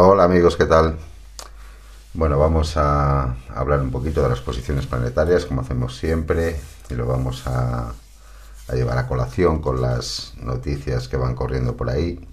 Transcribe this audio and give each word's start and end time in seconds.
Hola 0.00 0.22
amigos, 0.22 0.56
¿qué 0.56 0.66
tal? 0.66 0.96
Bueno, 2.14 2.38
vamos 2.38 2.76
a 2.76 3.34
hablar 3.52 3.80
un 3.80 3.90
poquito 3.90 4.22
de 4.22 4.28
las 4.28 4.40
posiciones 4.40 4.86
planetarias, 4.86 5.44
como 5.44 5.62
hacemos 5.62 5.96
siempre, 5.96 6.60
y 6.88 6.94
lo 6.94 7.04
vamos 7.04 7.44
a, 7.48 7.94
a 8.68 8.74
llevar 8.76 8.96
a 8.96 9.08
colación 9.08 9.60
con 9.60 9.80
las 9.80 10.34
noticias 10.40 11.08
que 11.08 11.16
van 11.16 11.34
corriendo 11.34 11.76
por 11.76 11.90
ahí. 11.90 12.24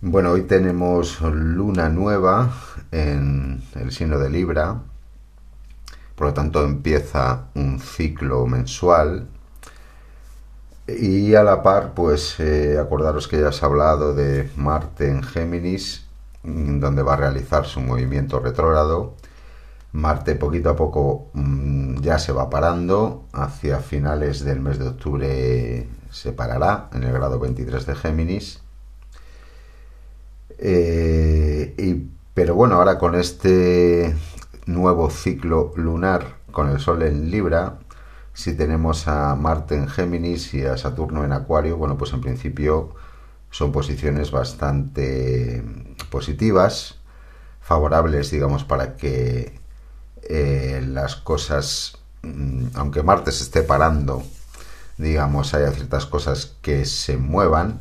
Bueno, 0.00 0.32
hoy 0.32 0.42
tenemos 0.42 1.20
luna 1.20 1.88
nueva 1.88 2.52
en 2.90 3.62
el 3.76 3.92
signo 3.92 4.18
de 4.18 4.28
Libra, 4.28 4.82
por 6.16 6.26
lo 6.26 6.34
tanto 6.34 6.64
empieza 6.64 7.44
un 7.54 7.78
ciclo 7.78 8.44
mensual 8.48 9.28
y 10.98 11.34
a 11.34 11.42
la 11.42 11.62
par, 11.62 11.94
pues 11.94 12.38
eh, 12.40 12.78
acordaros 12.78 13.28
que 13.28 13.40
ya 13.40 13.48
has 13.48 13.62
hablado 13.62 14.14
de 14.14 14.50
Marte 14.56 15.08
en 15.08 15.22
Géminis, 15.22 16.06
donde 16.42 17.02
va 17.02 17.14
a 17.14 17.16
realizar 17.16 17.66
su 17.66 17.80
movimiento 17.80 18.40
retrógrado. 18.40 19.14
Marte 19.92 20.36
poquito 20.36 20.70
a 20.70 20.76
poco 20.76 21.30
mm, 21.34 22.00
ya 22.00 22.18
se 22.18 22.32
va 22.32 22.48
parando, 22.48 23.24
hacia 23.32 23.80
finales 23.80 24.44
del 24.44 24.60
mes 24.60 24.78
de 24.78 24.88
octubre 24.88 25.88
se 26.10 26.32
parará 26.32 26.88
en 26.92 27.02
el 27.04 27.12
grado 27.12 27.38
23 27.38 27.86
de 27.86 27.94
Géminis. 27.94 28.60
Eh, 30.58 31.74
y, 31.78 32.08
pero 32.34 32.54
bueno, 32.54 32.76
ahora 32.76 32.98
con 32.98 33.14
este 33.14 34.14
nuevo 34.66 35.10
ciclo 35.10 35.72
lunar 35.76 36.36
con 36.52 36.68
el 36.68 36.78
Sol 36.78 37.02
en 37.02 37.30
Libra, 37.30 37.79
si 38.40 38.54
tenemos 38.54 39.06
a 39.06 39.34
Marte 39.34 39.76
en 39.76 39.86
Géminis 39.86 40.54
y 40.54 40.64
a 40.64 40.78
Saturno 40.78 41.24
en 41.24 41.32
Acuario, 41.32 41.76
bueno, 41.76 41.98
pues 41.98 42.12
en 42.14 42.22
principio 42.22 42.94
son 43.50 43.70
posiciones 43.70 44.30
bastante 44.30 45.62
positivas, 46.10 46.96
favorables, 47.60 48.30
digamos, 48.30 48.64
para 48.64 48.96
que 48.96 49.60
eh, 50.22 50.82
las 50.86 51.16
cosas, 51.16 51.98
mm, 52.22 52.68
aunque 52.74 53.02
Marte 53.02 53.30
se 53.30 53.44
esté 53.44 53.62
parando, 53.62 54.22
digamos, 54.96 55.52
haya 55.52 55.70
ciertas 55.72 56.06
cosas 56.06 56.56
que 56.62 56.86
se 56.86 57.18
muevan, 57.18 57.80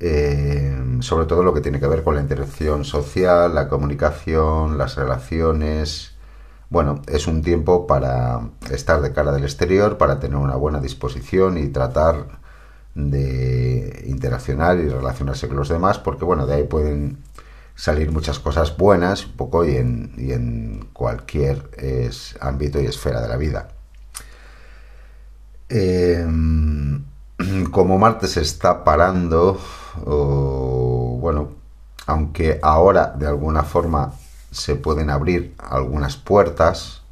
eh, 0.00 0.98
sobre 1.00 1.26
todo 1.26 1.42
lo 1.42 1.52
que 1.52 1.60
tiene 1.60 1.80
que 1.80 1.86
ver 1.86 2.02
con 2.02 2.14
la 2.14 2.22
interacción 2.22 2.84
social, 2.86 3.54
la 3.54 3.68
comunicación, 3.68 4.78
las 4.78 4.96
relaciones, 4.96 6.13
bueno, 6.74 7.02
es 7.06 7.28
un 7.28 7.40
tiempo 7.42 7.86
para 7.86 8.40
estar 8.68 9.00
de 9.00 9.12
cara 9.12 9.30
del 9.30 9.44
exterior, 9.44 9.96
para 9.96 10.18
tener 10.18 10.36
una 10.36 10.56
buena 10.56 10.80
disposición 10.80 11.56
y 11.56 11.68
tratar 11.68 12.26
de 12.96 14.04
interaccionar 14.08 14.78
y 14.78 14.88
relacionarse 14.88 15.46
con 15.46 15.56
los 15.56 15.68
demás, 15.68 16.00
porque 16.00 16.24
bueno, 16.24 16.48
de 16.48 16.54
ahí 16.54 16.64
pueden 16.64 17.18
salir 17.76 18.10
muchas 18.10 18.40
cosas 18.40 18.76
buenas, 18.76 19.24
un 19.24 19.32
poco 19.34 19.64
y 19.64 19.76
en, 19.76 20.14
y 20.18 20.32
en 20.32 20.88
cualquier 20.92 21.62
ámbito 22.40 22.80
y 22.80 22.86
esfera 22.86 23.20
de 23.22 23.28
la 23.28 23.36
vida. 23.36 23.68
Em, 25.68 27.04
como 27.70 27.98
Marte 27.98 28.26
se 28.26 28.40
está 28.40 28.82
parando, 28.82 29.60
bueno, 30.04 31.52
aunque 32.06 32.58
ahora 32.62 33.14
de 33.16 33.28
alguna 33.28 33.62
forma 33.62 34.12
se 34.54 34.76
pueden 34.76 35.10
abrir 35.10 35.54
algunas 35.58 36.16
puertas. 36.16 37.02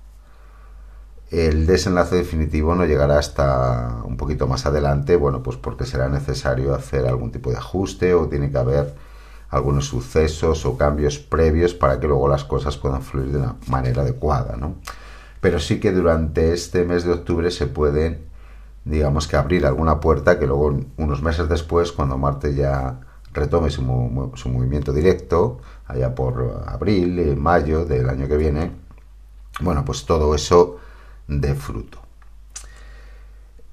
El 1.31 1.67
desenlace 1.67 2.17
definitivo 2.17 2.75
no 2.75 2.85
llegará 2.85 3.19
hasta 3.19 4.03
un 4.05 4.17
poquito 4.17 4.47
más 4.47 4.65
adelante, 4.67 5.17
bueno, 5.17 5.43
pues 5.43 5.57
porque 5.57 5.87
será 5.87 6.09
necesario 6.09 6.75
hacer 6.75 7.07
algún 7.07 7.33
tipo 7.33 7.51
de 7.51 7.57
ajuste 7.57 8.15
o 8.15 8.29
tiene 8.29 8.51
que 8.51 8.59
haber 8.59 8.95
algunos 9.48 9.87
sucesos 9.87 10.65
o 10.65 10.77
cambios 10.77 11.19
previos 11.19 11.75
para 11.75 11.98
que 11.98 12.07
luego 12.07 12.29
las 12.29 12.45
cosas 12.45 12.77
puedan 12.77 13.03
fluir 13.03 13.33
de 13.33 13.39
una 13.39 13.57
manera 13.67 14.03
adecuada, 14.03 14.57
¿no? 14.57 14.77
Pero 15.41 15.59
sí 15.59 15.81
que 15.81 15.91
durante 15.91 16.53
este 16.53 16.85
mes 16.85 17.05
de 17.05 17.13
octubre 17.13 17.51
se 17.51 17.67
pueden, 17.67 18.24
digamos 18.85 19.27
que 19.27 19.36
abrir 19.36 19.67
alguna 19.67 20.01
puerta 20.01 20.39
que 20.39 20.47
luego 20.47 20.80
unos 20.97 21.23
meses 21.23 21.48
después, 21.48 21.92
cuando 21.92 22.17
Marte 22.19 22.55
ya 22.55 23.01
retome 23.33 23.70
su, 23.70 23.83
movimiento 23.83 24.93
directo, 24.93 25.61
allá 25.87 26.15
por 26.15 26.65
abril, 26.67 27.19
y 27.19 27.37
mayo 27.37 27.85
del 27.85 28.09
año 28.09 28.29
que 28.29 28.37
viene, 28.37 28.73
bueno, 29.61 29.85
pues 29.85 30.05
todo 30.05 30.35
eso 30.35 30.79
de 31.29 31.55
fruto. 31.55 31.98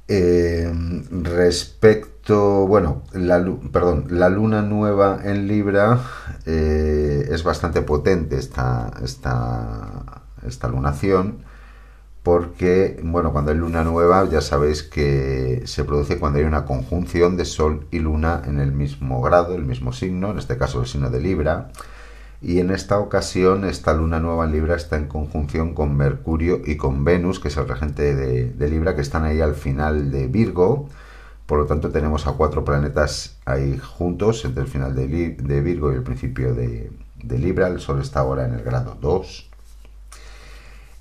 Eh, 0.08 0.72
respecto, 1.12 2.66
bueno, 2.66 3.04
la, 3.14 3.46
perdón, 3.72 4.08
la 4.10 4.30
luna 4.30 4.62
nueva 4.62 5.20
en 5.24 5.48
Libra 5.48 6.02
eh, 6.46 7.28
es 7.30 7.44
bastante 7.44 7.82
potente 7.84 8.38
esta, 8.38 8.92
esta, 9.04 10.24
esta 10.46 10.68
lunación 10.68 11.44
porque, 12.24 13.00
bueno, 13.04 13.32
cuando 13.32 13.52
hay 13.52 13.58
luna 13.58 13.84
nueva 13.84 14.28
ya 14.30 14.42
sabéis 14.42 14.84
que 14.84 15.64
se 15.66 15.84
produce 15.86 16.20
cuando 16.20 16.40
hay 16.40 16.46
una 16.46 16.66
conjunción 16.66 17.38
de 17.38 17.46
Sol 17.46 17.88
y 17.92 18.00
Luna 18.00 18.42
en 18.46 18.60
el 18.60 18.74
mismo 18.74 19.22
grado, 19.22 19.56
el 19.56 19.64
mismo 19.64 19.94
signo, 19.94 20.32
en 20.32 20.38
este 20.38 20.58
caso 20.58 20.82
el 20.82 20.88
signo 20.88 21.10
de 21.10 21.22
Libra, 21.22 21.72
y 22.42 22.60
en 22.60 22.72
esta 22.72 23.00
ocasión 23.00 23.66
esta 23.66 23.94
luna 23.94 24.20
nueva 24.20 24.46
en 24.46 24.52
Libra 24.52 24.76
está 24.76 24.98
en 24.98 25.08
conjunción 25.08 25.74
con 25.74 25.96
Mercurio 25.96 26.62
y 26.66 26.78
con 26.78 27.04
Venus, 27.04 27.40
que 27.40 27.50
es 27.50 27.58
el 27.58 27.68
regente 27.68 28.16
de, 28.16 28.70
Libra, 28.70 28.96
que 28.96 29.02
están 29.02 29.24
ahí 29.24 29.42
al 29.42 29.56
final 29.56 30.12
de 30.12 30.28
Virgo, 30.28 30.90
por 31.46 31.60
lo 31.60 31.66
tanto 31.66 31.90
tenemos 31.90 32.28
a 32.28 32.34
cuatro 32.34 32.64
planetas 32.66 33.38
ahí 33.46 33.78
juntos 33.78 34.44
entre 34.46 34.64
el 34.64 34.70
final 34.70 34.94
de, 34.94 35.08
Virgo 35.62 35.92
y 35.92 35.96
el 35.96 36.04
principio 36.04 36.54
de, 36.54 36.92
de 37.24 37.40
Libra, 37.40 37.68
el 37.68 37.80
Sol 37.80 38.02
está 38.02 38.20
ahora 38.20 38.46
en 38.46 38.54
el 38.54 38.64
grado 38.64 38.98
2 39.02 39.49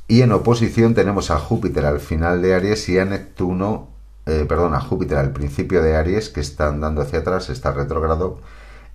y 0.09 0.23
en 0.23 0.33
oposición 0.33 0.95
tenemos 0.95 1.31
a 1.31 1.39
Júpiter 1.39 1.85
al 1.85 2.01
final 2.01 2.41
de 2.41 2.55
Aries 2.55 2.89
y 2.89 2.99
a 2.99 3.05
Neptuno, 3.05 3.89
eh, 4.27 4.47
perdón, 4.49 4.75
a 4.75 4.81
Júpiter 4.81 5.19
al 5.19 5.33
principio 5.33 5.83
de 5.83 5.97
Aries, 5.97 6.31
que 6.31 6.41
está 6.41 6.69
andando 6.69 7.03
hacia 7.03 7.21
atrás, 7.21 7.51
está 7.51 7.73
retrógrado, 7.73 8.41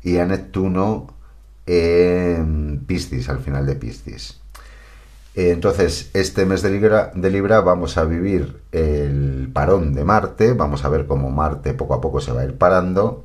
y 0.02 0.18
a 0.18 0.26
Neptuno 0.26 1.14
en 1.68 2.84
Piscis, 2.88 3.30
al 3.30 3.40
final 3.40 3.68
de 3.68 3.76
Piscis. 3.76 4.42
Entonces, 5.36 6.10
este 6.14 6.46
mes 6.46 6.62
de 6.62 6.72
Libra, 6.72 7.12
de 7.16 7.30
Libra 7.32 7.62
vamos 7.62 7.98
a 7.98 8.06
vivir 8.06 8.62
el 8.72 9.50
parón 9.54 9.94
de 9.94 10.04
Marte, 10.04 10.54
vamos 10.54 10.84
a 10.86 10.90
ver 10.90 11.08
cómo 11.08 11.32
Marte 11.32 11.74
poco 11.74 11.96
a 11.96 12.02
poco 12.02 12.22
se 12.22 12.32
va 12.32 12.42
a 12.42 12.46
ir 12.46 12.58
parando 12.58 13.24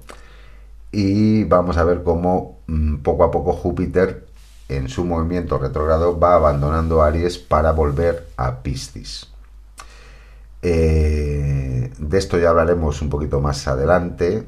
y 0.90 1.44
vamos 1.44 1.76
a 1.76 1.84
ver 1.84 2.02
cómo 2.02 2.60
mm, 2.66 2.98
poco 2.98 3.24
a 3.24 3.30
poco 3.30 3.52
Júpiter 3.52 4.27
en 4.68 4.88
su 4.88 5.04
movimiento 5.04 5.58
retrógrado 5.58 6.18
va 6.18 6.34
abandonando 6.34 7.02
Aries 7.02 7.38
para 7.38 7.72
volver 7.72 8.28
a 8.36 8.62
Piscis. 8.62 9.28
Eh, 10.62 11.92
de 11.98 12.18
esto 12.18 12.38
ya 12.38 12.50
hablaremos 12.50 13.00
un 13.00 13.10
poquito 13.10 13.40
más 13.40 13.66
adelante, 13.68 14.46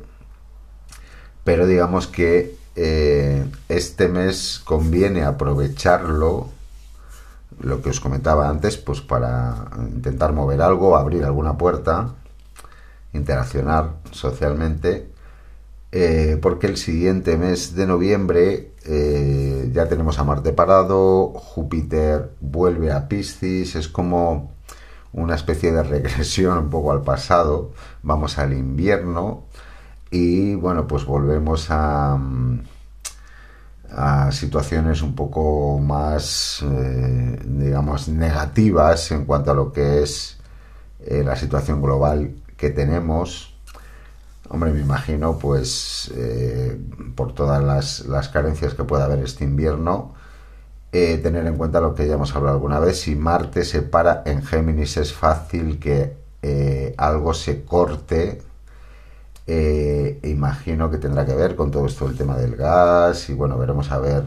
pero 1.45 1.67
digamos 1.67 2.07
que 2.07 2.57
eh, 2.77 3.47
este 3.69 4.09
mes 4.09 4.61
conviene 4.65 5.25
aprovecharlo, 5.25 6.49
lo 7.61 7.83
que 7.83 7.91
os 7.91 8.01
comentaba 8.01 8.49
antes, 8.49 8.77
pues 8.77 9.01
para 9.01 9.69
intentar 9.79 10.33
mover 10.33 10.63
algo, 10.63 10.97
abrir 10.97 11.25
alguna 11.25 11.57
puerta, 11.57 12.15
interaccionar 13.13 13.91
socialmente 14.13 15.11
eh, 15.93 16.39
porque 16.41 16.69
el 16.69 16.77
siguiente 16.77 17.37
mes 17.37 17.75
de 17.75 17.87
noviembre 17.87 18.70
eh, 18.85 19.71
ya 19.73 19.89
tenemos 19.89 20.19
a 20.19 20.25
Marte 20.25 20.53
parado, 20.53 21.29
Júpiter 21.35 22.33
vuelve 22.41 22.93
a 22.93 23.09
Piscis, 23.09 23.77
es 23.77 23.89
como 23.89 24.53
una 25.13 25.35
especie 25.35 25.73
de 25.73 25.83
regresión 25.95 26.59
un 26.59 26.71
poco 26.71 26.93
al 26.93 27.03
pasado, 27.03 27.73
vamos 28.03 28.39
al 28.39 28.53
invierno 28.53 29.45
y 30.11 30.55
bueno, 30.55 30.87
pues 30.87 31.05
volvemos 31.05 31.71
a, 31.71 32.19
a 33.91 34.33
situaciones 34.33 35.03
un 35.03 35.15
poco 35.15 35.79
más, 35.79 36.65
eh, 36.65 37.39
digamos, 37.45 38.09
negativas 38.09 39.11
en 39.13 39.25
cuanto 39.25 39.51
a 39.51 39.55
lo 39.55 39.73
que 39.73 40.03
es 40.03 40.37
la 41.09 41.35
situación 41.35 41.81
global 41.81 42.35
que 42.59 42.69
tenemos 42.69 43.50
Hombre, 44.53 44.73
me 44.73 44.81
imagino, 44.81 45.39
pues, 45.39 46.11
eh, 46.17 46.77
por 47.15 47.35
todas 47.35 47.63
las, 48.05 48.29
carencias 48.31 48.75
que 48.75 48.83
pueda 48.83 49.05
haber 49.05 49.21
este 49.21 49.45
invierno, 49.45 50.15
eh, 50.93 51.19
tener 51.19 51.47
en 51.47 51.57
cuenta 51.57 51.81
lo 51.81 51.95
que 51.95 52.09
ya 52.09 52.15
hemos 52.15 52.35
hablado 52.35 52.57
alguna 52.57 52.81
vez, 52.81 53.01
si 53.01 53.15
Marte 53.15 53.65
se 53.65 53.83
para 53.83 54.23
en 54.27 54.43
Géminis 54.45 54.97
es 54.97 55.13
fácil 55.15 55.79
que 55.79 56.17
eh, 56.43 56.95
algo 56.99 57.33
se 57.33 57.65
corte. 57.65 58.43
imagino 60.23 60.91
que 60.91 60.99
tendrá 60.99 61.25
que 61.27 61.35
ver 61.35 61.57
con 61.57 61.71
todo 61.71 61.87
esto 61.87 62.07
del 62.09 62.17
tema 62.17 62.37
del 62.37 62.57
gas 62.57 63.29
y 63.31 63.35
bueno, 63.35 63.59
veremos 63.59 63.91
a 63.93 63.99
ver 63.99 64.25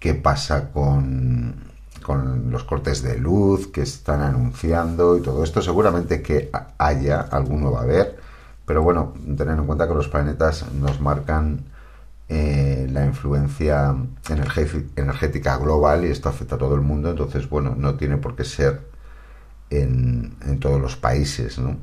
qué 0.00 0.14
pasa 0.14 0.70
con, 0.72 1.54
con 2.02 2.50
los 2.50 2.64
cortes 2.64 3.02
de 3.02 3.18
luz 3.18 3.68
que 3.68 3.82
están 3.82 4.22
anunciando 4.22 5.16
y 5.18 5.22
todo 5.22 5.44
esto. 5.44 5.60
Seguramente 5.62 6.22
que 6.22 6.50
haya, 6.78 7.20
alguno 7.20 7.72
va 7.72 7.80
a 7.80 7.82
haber 7.82 8.15
pero 8.66 8.82
bueno, 8.82 9.14
tener 9.36 9.56
en 9.58 9.64
cuenta 9.64 9.88
que 9.88 9.94
los 9.94 10.08
planetas 10.08 10.70
nos 10.72 11.00
marcan 11.00 11.64
eh, 12.28 12.88
la 12.90 13.06
influencia 13.06 13.94
energética 14.96 15.56
global 15.58 16.04
y 16.04 16.08
esto 16.08 16.28
afecta 16.28 16.56
a 16.56 16.58
todo 16.58 16.74
el 16.74 16.80
mundo, 16.80 17.10
entonces, 17.10 17.48
bueno, 17.48 17.74
no 17.76 17.94
tiene 17.94 18.16
por 18.16 18.34
qué 18.34 18.44
ser 18.44 18.80
en, 19.70 20.36
en 20.44 20.58
todos 20.58 20.80
los 20.80 20.96
países, 20.96 21.58
¿no? 21.58 21.76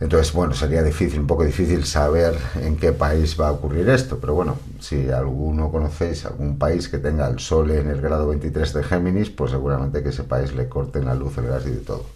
Entonces, 0.00 0.32
bueno, 0.32 0.54
sería 0.54 0.84
difícil, 0.84 1.18
un 1.18 1.26
poco 1.26 1.44
difícil 1.44 1.84
saber 1.84 2.38
en 2.62 2.76
qué 2.76 2.92
país 2.92 3.36
va 3.40 3.48
a 3.48 3.52
ocurrir 3.52 3.88
esto, 3.88 4.18
pero 4.20 4.32
bueno, 4.32 4.56
si 4.78 5.10
alguno 5.10 5.72
conocéis 5.72 6.24
algún 6.24 6.56
país 6.56 6.88
que 6.88 6.98
tenga 6.98 7.26
el 7.26 7.40
Sol 7.40 7.72
en 7.72 7.90
el 7.90 8.00
grado 8.00 8.28
23 8.28 8.74
de 8.74 8.84
Géminis, 8.84 9.30
pues 9.30 9.50
seguramente 9.50 10.00
que 10.04 10.10
ese 10.10 10.22
país 10.22 10.54
le 10.54 10.68
corten 10.68 11.06
la 11.06 11.16
luz, 11.16 11.36
el 11.38 11.48
gas 11.48 11.66
y 11.66 11.70
de 11.70 11.80
todo. 11.80 12.06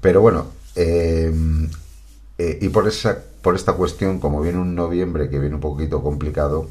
Pero 0.00 0.22
bueno, 0.22 0.46
eh, 0.76 1.32
eh, 2.38 2.58
y 2.60 2.68
por, 2.68 2.86
esa, 2.86 3.18
por 3.42 3.54
esta 3.54 3.72
cuestión, 3.72 4.20
como 4.20 4.40
viene 4.42 4.58
un 4.58 4.74
noviembre 4.74 5.30
que 5.30 5.38
viene 5.38 5.54
un 5.54 5.60
poquito 5.60 6.02
complicado, 6.02 6.68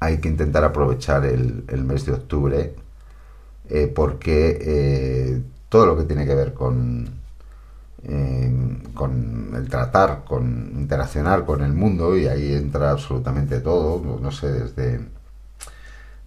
hay 0.00 0.18
que 0.18 0.28
intentar 0.28 0.64
aprovechar 0.64 1.24
el, 1.24 1.64
mes 1.84 2.04
de 2.04 2.12
octubre, 2.12 2.74
eh, 3.70 3.92
porque 3.94 5.42
todo 5.68 5.86
lo 5.86 5.96
que 5.96 6.04
tiene 6.04 6.26
que 6.26 6.34
ver 6.34 6.54
con 6.54 7.26
con 8.94 9.52
el 9.56 9.68
tratar, 9.68 10.24
con 10.24 10.72
interaccionar 10.76 11.44
con 11.44 11.62
el 11.62 11.72
mundo 11.72 12.16
y 12.16 12.28
ahí 12.28 12.52
entra 12.54 12.90
absolutamente 12.92 13.60
todo, 13.60 14.18
no 14.20 14.30
sé, 14.30 14.52
desde 14.52 15.00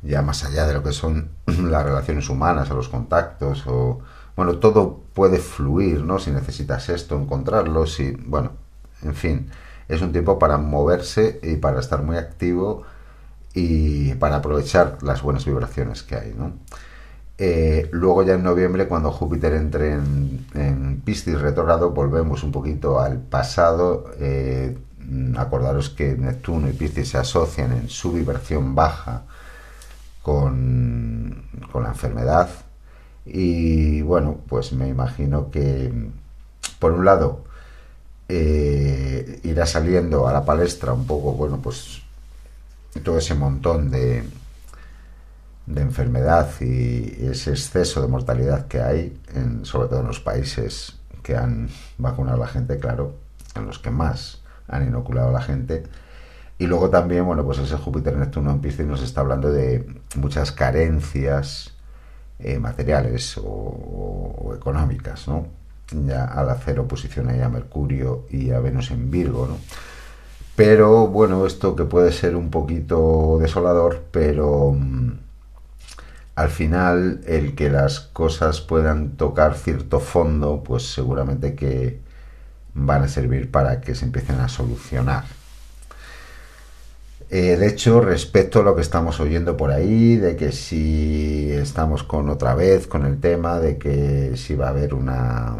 ya 0.01 0.21
más 0.21 0.43
allá 0.45 0.65
de 0.67 0.73
lo 0.73 0.83
que 0.83 0.91
son 0.91 1.29
las 1.45 1.83
relaciones 1.83 2.29
humanas 2.29 2.69
o 2.71 2.75
los 2.75 2.89
contactos 2.89 3.65
o 3.67 3.99
bueno, 4.39 4.57
todo 4.59 5.01
puede 5.13 5.37
fluir, 5.37 6.05
¿no? 6.05 6.17
Si 6.17 6.31
necesitas 6.31 6.87
esto, 6.87 7.19
encontrarlo, 7.19 7.85
si 7.85 8.11
bueno, 8.11 8.53
en 9.01 9.13
fin, 9.13 9.49
es 9.89 10.01
un 10.01 10.13
tiempo 10.13 10.39
para 10.39 10.57
moverse 10.57 11.41
y 11.43 11.57
para 11.57 11.81
estar 11.81 12.03
muy 12.03 12.15
activo 12.15 12.83
y 13.53 14.13
para 14.13 14.37
aprovechar 14.37 14.97
las 15.01 15.23
buenas 15.23 15.43
vibraciones 15.43 16.03
que 16.03 16.15
hay, 16.15 16.33
¿no? 16.37 16.53
Eh, 17.37 17.89
luego 17.91 18.23
ya 18.23 18.35
en 18.35 18.43
noviembre, 18.43 18.87
cuando 18.87 19.11
Júpiter 19.11 19.55
entre 19.55 19.91
en, 19.91 21.01
Piscis 21.03 21.37
retrogrado, 21.41 21.91
volvemos 21.91 22.41
un 22.45 22.53
poquito 22.53 23.01
al 23.01 23.19
pasado. 23.19 24.05
Eh, 24.21 24.77
acordaros 25.35 25.89
que 25.89 26.15
Neptuno 26.15 26.69
y 26.69 26.71
Piscis 26.71 27.09
se 27.09 27.17
asocian 27.17 27.73
en 27.73 27.89
su 27.89 28.13
vibración 28.13 28.73
baja 28.73 29.23
con, 30.23 31.43
con 31.73 31.83
la 31.83 31.89
enfermedad. 31.89 32.49
Y 33.31 34.01
bueno, 34.01 34.37
pues 34.47 34.73
me 34.73 34.87
imagino 34.87 35.51
que, 35.51 35.91
por 36.79 36.93
un 36.93 37.05
lado, 37.05 37.43
eh, 38.27 39.39
irá 39.43 39.65
saliendo 39.65 40.27
a 40.27 40.33
la 40.33 40.45
palestra 40.45 40.93
un 40.93 41.05
poco, 41.05 41.33
bueno, 41.33 41.59
pues 41.61 42.01
todo 43.03 43.17
ese 43.17 43.35
montón 43.35 43.91
de, 43.91 44.23
de 45.65 45.81
enfermedad 45.81 46.49
y 46.61 47.25
ese 47.25 47.51
exceso 47.51 48.01
de 48.01 48.07
mortalidad 48.07 48.67
que 48.67 48.81
hay, 48.81 49.19
en, 49.35 49.65
sobre 49.65 49.89
todo 49.89 49.99
en 50.01 50.07
los 50.07 50.19
países 50.19 50.97
que 51.21 51.35
han 51.35 51.69
vacunado 51.97 52.37
a 52.37 52.45
la 52.45 52.47
gente, 52.47 52.79
claro, 52.79 53.13
en 53.55 53.67
los 53.67 53.77
que 53.79 53.91
más 53.91 54.41
han 54.67 54.87
inoculado 54.87 55.29
a 55.29 55.33
la 55.33 55.41
gente. 55.41 55.83
Y 56.57 56.67
luego 56.67 56.89
también, 56.89 57.25
bueno, 57.25 57.45
pues 57.45 57.59
ese 57.59 57.77
Júpiter 57.77 58.17
Neptuno 58.17 58.51
en 58.51 58.61
Piscis 58.61 58.85
nos 58.85 59.01
está 59.01 59.21
hablando 59.21 59.51
de 59.51 59.87
muchas 60.15 60.51
carencias 60.51 61.73
eh, 62.39 62.57
materiales 62.59 63.39
o, 63.43 64.53
económicas, 64.55 65.27
¿no? 65.27 65.47
Ya 66.07 66.25
al 66.25 66.49
hacer 66.49 66.79
oposición 66.79 67.29
ahí 67.29 67.41
a 67.41 67.49
Mercurio 67.49 68.25
y 68.29 68.51
a 68.51 68.59
Venus 68.59 68.91
en 68.91 69.11
Virgo, 69.11 69.47
¿no? 69.47 69.57
Pero 70.55 71.07
bueno, 71.07 71.45
esto 71.45 71.75
que 71.75 71.85
puede 71.85 72.11
ser 72.11 72.35
un 72.35 72.49
poquito 72.49 73.37
desolador, 73.39 74.03
pero 74.11 74.71
mm, 74.71 75.11
al 76.35 76.49
final 76.49 77.21
el 77.25 77.55
que 77.55 77.69
las 77.69 77.99
cosas 77.99 78.61
puedan 78.61 79.11
tocar 79.17 79.55
cierto 79.55 79.99
fondo, 79.99 80.63
pues 80.63 80.93
seguramente 80.93 81.55
que 81.55 81.99
van 82.73 83.03
a 83.03 83.07
servir 83.07 83.51
para 83.51 83.81
que 83.81 83.95
se 83.95 84.05
empiecen 84.05 84.39
a 84.39 84.47
solucionar. 84.49 85.38
Eh, 87.31 87.57
de 87.57 87.67
hecho, 87.67 88.01
respecto 88.01 88.59
a 88.59 88.63
lo 88.63 88.75
que 88.75 88.81
estamos 88.81 89.19
oyendo 89.19 89.55
por 89.55 89.71
ahí, 89.71 90.15
de 90.17 90.35
que 90.35 90.51
si 90.51 91.51
estamos 91.51 92.03
con 92.03 92.29
otra 92.29 92.55
vez 92.55 92.87
con 92.87 93.05
el 93.05 93.19
tema 93.19 93.59
de 93.59 93.77
que 93.77 94.35
si 94.35 94.55
va 94.55 94.67
a 94.67 94.69
haber 94.69 94.93
una 94.93 95.55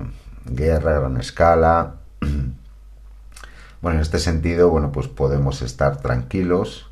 guerra 0.46 0.96
a 0.96 1.00
gran 1.00 1.18
escala, 1.18 1.96
bueno, 3.82 3.98
en 3.98 4.02
este 4.02 4.20
sentido, 4.20 4.70
bueno, 4.70 4.92
pues 4.92 5.08
podemos 5.08 5.62
estar 5.62 5.98
tranquilos. 5.98 6.90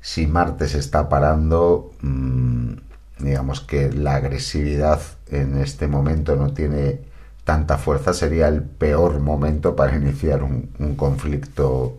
Si 0.00 0.26
Marte 0.26 0.68
se 0.68 0.78
está 0.78 1.08
parando, 1.08 1.92
mmm, 2.02 2.74
digamos 3.18 3.60
que 3.60 3.92
la 3.92 4.16
agresividad 4.16 5.00
en 5.30 5.58
este 5.58 5.88
momento 5.88 6.36
no 6.36 6.52
tiene 6.52 7.00
tanta 7.44 7.78
fuerza, 7.78 8.12
sería 8.12 8.48
el 8.48 8.62
peor 8.62 9.20
momento 9.20 9.74
para 9.76 9.96
iniciar 10.02 10.42
un, 10.42 10.94
conflicto 10.96 11.98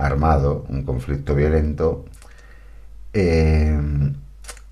armado, 0.00 0.64
un 0.68 0.84
conflicto 0.84 1.34
violento. 1.34 2.04
Eh, 3.12 3.78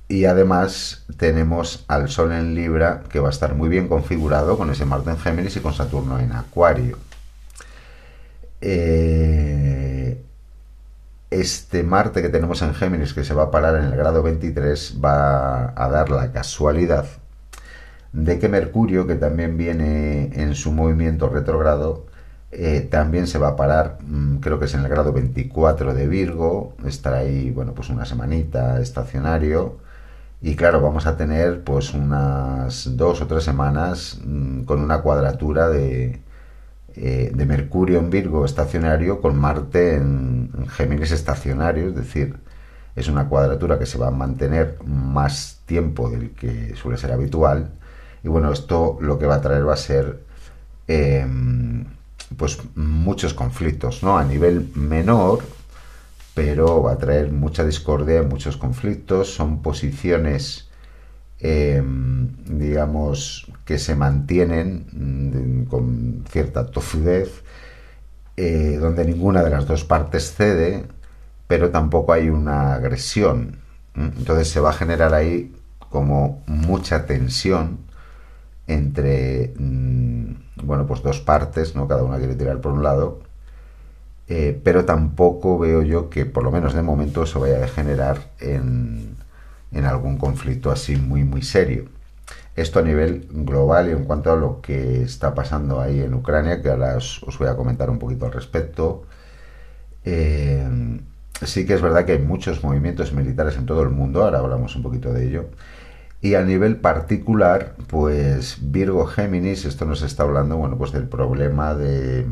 y 0.09 0.25
además 0.25 1.05
tenemos 1.19 1.85
al 1.89 2.09
Sol 2.09 2.33
en 2.33 2.55
Libra, 2.55 3.03
que 3.11 3.21
va 3.21 3.29
a 3.29 3.31
estar 3.31 3.55
muy 3.55 3.69
bien 3.69 3.89
configurado 3.89 4.57
con 4.57 4.71
ese 4.71 4.87
Marte 4.87 5.11
en 5.11 5.19
Géminis 5.19 5.57
y 5.57 5.61
con 5.61 5.75
Saturno 5.75 6.19
en 6.19 6.33
Acuario. 6.33 6.99
Eh, 8.61 10.23
este 11.31 11.83
Marte 11.83 12.23
que 12.23 12.31
tenemos 12.31 12.63
en 12.63 12.75
Géminis, 12.75 13.13
que 13.13 13.25
se 13.25 13.35
va 13.35 13.45
a 13.45 13.51
parar 13.51 13.77
en 13.77 13.85
el 13.85 13.97
grado 13.97 14.23
23, 14.23 14.99
va 15.05 15.75
a 15.77 15.89
dar 15.91 16.11
la 16.11 16.33
casualidad 16.33 17.07
de 18.13 18.39
que 18.39 18.49
Mercurio, 18.49 19.07
que 19.07 19.15
también 19.15 19.59
viene 19.59 20.31
en 20.35 20.55
su 20.55 20.73
movimiento 20.73 21.29
retrogrado, 21.29 22.07
eh, 22.51 22.87
también 22.91 23.27
se 23.27 23.39
va 23.39 23.49
a 23.49 23.57
parar, 23.57 23.99
mm, 24.07 24.39
creo 24.39 24.59
que 24.59 24.67
es 24.67 24.75
en 24.75 24.81
el 24.81 24.89
grado 24.89 25.13
24 25.13 25.95
de 25.95 26.07
Virgo, 26.09 26.75
estará 26.87 27.19
ahí, 27.19 27.51
bueno, 27.51 27.75
pues 27.75 27.91
una 27.91 28.05
semanita 28.07 28.81
estacionario. 28.81 29.79
Y 30.41 30.57
claro, 30.57 30.81
vamos 30.81 31.07
a 31.07 31.17
tener 31.17 31.65
pues 31.65 31.95
unas 31.95 32.97
dos 32.97 33.21
o 33.23 33.27
tres 33.27 33.45
semanas 33.45 34.21
mm, 34.25 34.63
con 34.65 34.81
una 34.83 35.03
cuadratura 35.03 35.69
de, 35.69 36.21
eh, 36.97 37.31
de 37.35 37.47
Mercurio 37.47 37.99
en 38.01 38.11
Virgo 38.11 38.45
estacionario 38.45 39.21
con 39.21 39.39
Marte 39.39 39.97
en, 39.97 40.51
Géminis 40.69 41.13
estacionario, 41.13 41.89
es 41.89 41.95
decir, 41.95 42.37
es 42.97 43.09
una 43.09 43.29
cuadratura 43.29 43.79
que 43.79 43.87
se 43.87 43.99
va 43.99 44.09
a 44.09 44.11
mantener 44.11 44.79
más 44.85 45.61
tiempo 45.67 46.11
del 46.11 46.31
que 46.33 46.75
suele 46.77 46.99
ser 46.99 47.13
habitual. 47.13 47.71
Y 48.25 48.29
bueno, 48.29 48.53
esto 48.53 48.99
lo 49.01 49.19
que 49.19 49.27
va 49.27 49.37
a 49.37 49.41
traer 49.41 49.67
va 49.69 49.75
a 49.75 49.77
ser 49.77 50.21
em, 50.89 51.85
pues 52.37 52.59
muchos 52.75 53.35
conflictos, 53.35 54.03
¿no? 54.03 54.19
A 54.19 54.25
nivel 54.25 54.71
menor, 54.75 55.41
pero 56.35 56.83
va 56.83 56.93
a 56.93 56.99
traer 56.99 57.33
mucha 57.33 57.65
discordia, 57.65 58.23
muchos 58.23 58.57
conflictos, 58.57 59.35
son 59.35 59.63
posiciones 59.63 60.69
Em, 61.41 62.29
digamos, 62.47 63.47
que 63.65 63.79
se 63.79 63.95
mantienen 63.95 64.87
mm, 64.93 65.69
con 65.69 66.25
cierta 66.29 66.67
tofudez, 66.67 67.45
eh, 68.37 68.79
donde 68.81 69.05
ninguna 69.05 69.43
de 69.43 69.51
las 69.51 69.67
dos 69.67 69.85
partes 69.85 70.35
cede, 70.35 70.87
pero 71.47 71.71
tampoco 71.71 72.13
hay 72.13 72.29
una 72.31 72.75
agresión. 72.75 73.59
Entonces 73.95 74.49
se 74.49 74.61
va 74.61 74.71
a 74.71 74.73
generar 74.73 75.15
ahí 75.15 75.55
como 75.91 76.43
mucha 76.47 77.07
tensión 77.07 77.79
entre, 78.69 79.55
mm, 79.59 80.65
bueno, 80.65 80.87
pues 80.87 81.03
dos 81.03 81.21
partes, 81.21 81.75
¿no? 81.75 81.89
Cada 81.89 82.05
una 82.05 82.19
quiere 82.19 82.37
tirar 82.37 82.61
por 82.61 82.73
un 82.73 82.83
lado, 82.85 83.21
eh, 84.29 84.61
pero 84.63 84.85
tampoco 84.85 85.59
veo 85.59 85.83
yo 85.83 86.11
que, 86.11 86.27
por 86.27 86.45
lo 86.45 86.51
menos 86.53 86.75
de 86.75 86.83
momento, 86.83 87.23
eso 87.25 87.41
vaya 87.41 87.65
a 87.65 87.69
generar 87.69 88.31
en 88.41 89.17
en 89.73 89.85
algún 89.85 90.19
conflicto 90.19 90.71
así 90.71 90.97
muy, 90.97 91.25
muy 91.25 91.43
serio. 91.43 91.87
Esto 92.57 92.81
a 92.81 92.83
nivel 92.83 93.29
global 93.31 93.89
y 93.89 93.93
en 93.93 94.05
cuanto 94.05 94.33
a 94.33 94.37
lo 94.37 94.61
que 94.61 95.03
está 95.03 95.35
pasando 95.35 95.81
ahí 95.81 96.01
en 96.01 96.15
Ucrania, 96.15 96.61
que 96.63 96.71
ahora 96.71 96.97
os, 96.97 97.23
voy 97.39 97.49
a 97.49 97.57
comentar 97.57 97.91
un 97.91 97.99
poquito 97.99 98.27
al 98.27 98.33
respecto. 98.33 99.05
Eh, 100.05 100.67
sí 101.43 101.67
que 101.67 101.75
es 101.75 101.83
verdad 101.83 102.05
que 102.05 102.13
hay 102.13 102.19
muchos 102.19 102.63
movimientos 102.65 103.13
militares 103.13 103.57
en 103.57 103.67
todo 103.67 103.83
el 103.83 103.91
mundo, 103.91 104.25
ahora 104.25 104.39
hablamos 104.39 104.75
un 104.77 104.83
poquito 104.83 105.13
de 105.13 105.29
ello. 105.29 105.47
Y 106.21 106.35
a 106.35 106.43
nivel 106.43 106.77
particular, 106.79 107.77
pues 107.87 108.59
Virgo 108.61 109.07
Géminis, 109.07 109.65
esto 109.65 109.85
nos 109.85 110.03
está 110.03 110.25
hablando, 110.25 110.57
bueno, 110.57 110.77
pues 110.77 110.93
del 110.93 111.09
problema 111.09 111.75
de, 111.75 112.27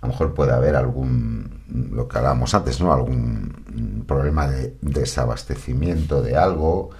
a 0.00 0.06
lo 0.06 0.12
mejor 0.12 0.34
puede 0.34 0.52
haber 0.52 0.76
algún, 0.76 1.62
lo 1.92 2.06
que 2.06 2.18
hablábamos 2.18 2.54
antes, 2.54 2.80
¿no? 2.80 2.92
Algún 2.92 4.04
problema 4.06 4.48
de 4.48 4.76
desabastecimiento 4.80 6.22
de 6.22 6.36
algo 6.36 6.90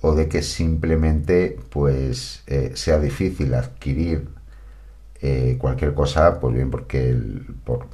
o 0.00 0.14
de 0.14 0.28
que 0.28 0.42
simplemente 0.42 1.58
pues 1.70 2.44
eh, 2.46 2.72
sea 2.74 2.98
difícil 2.98 3.54
adquirir 3.54 4.28
eh, 5.20 5.56
cualquier 5.58 5.94
cosa, 5.94 6.38
pues 6.38 6.54
bien 6.54 6.70
porque 6.70 7.16
por, 7.64 7.88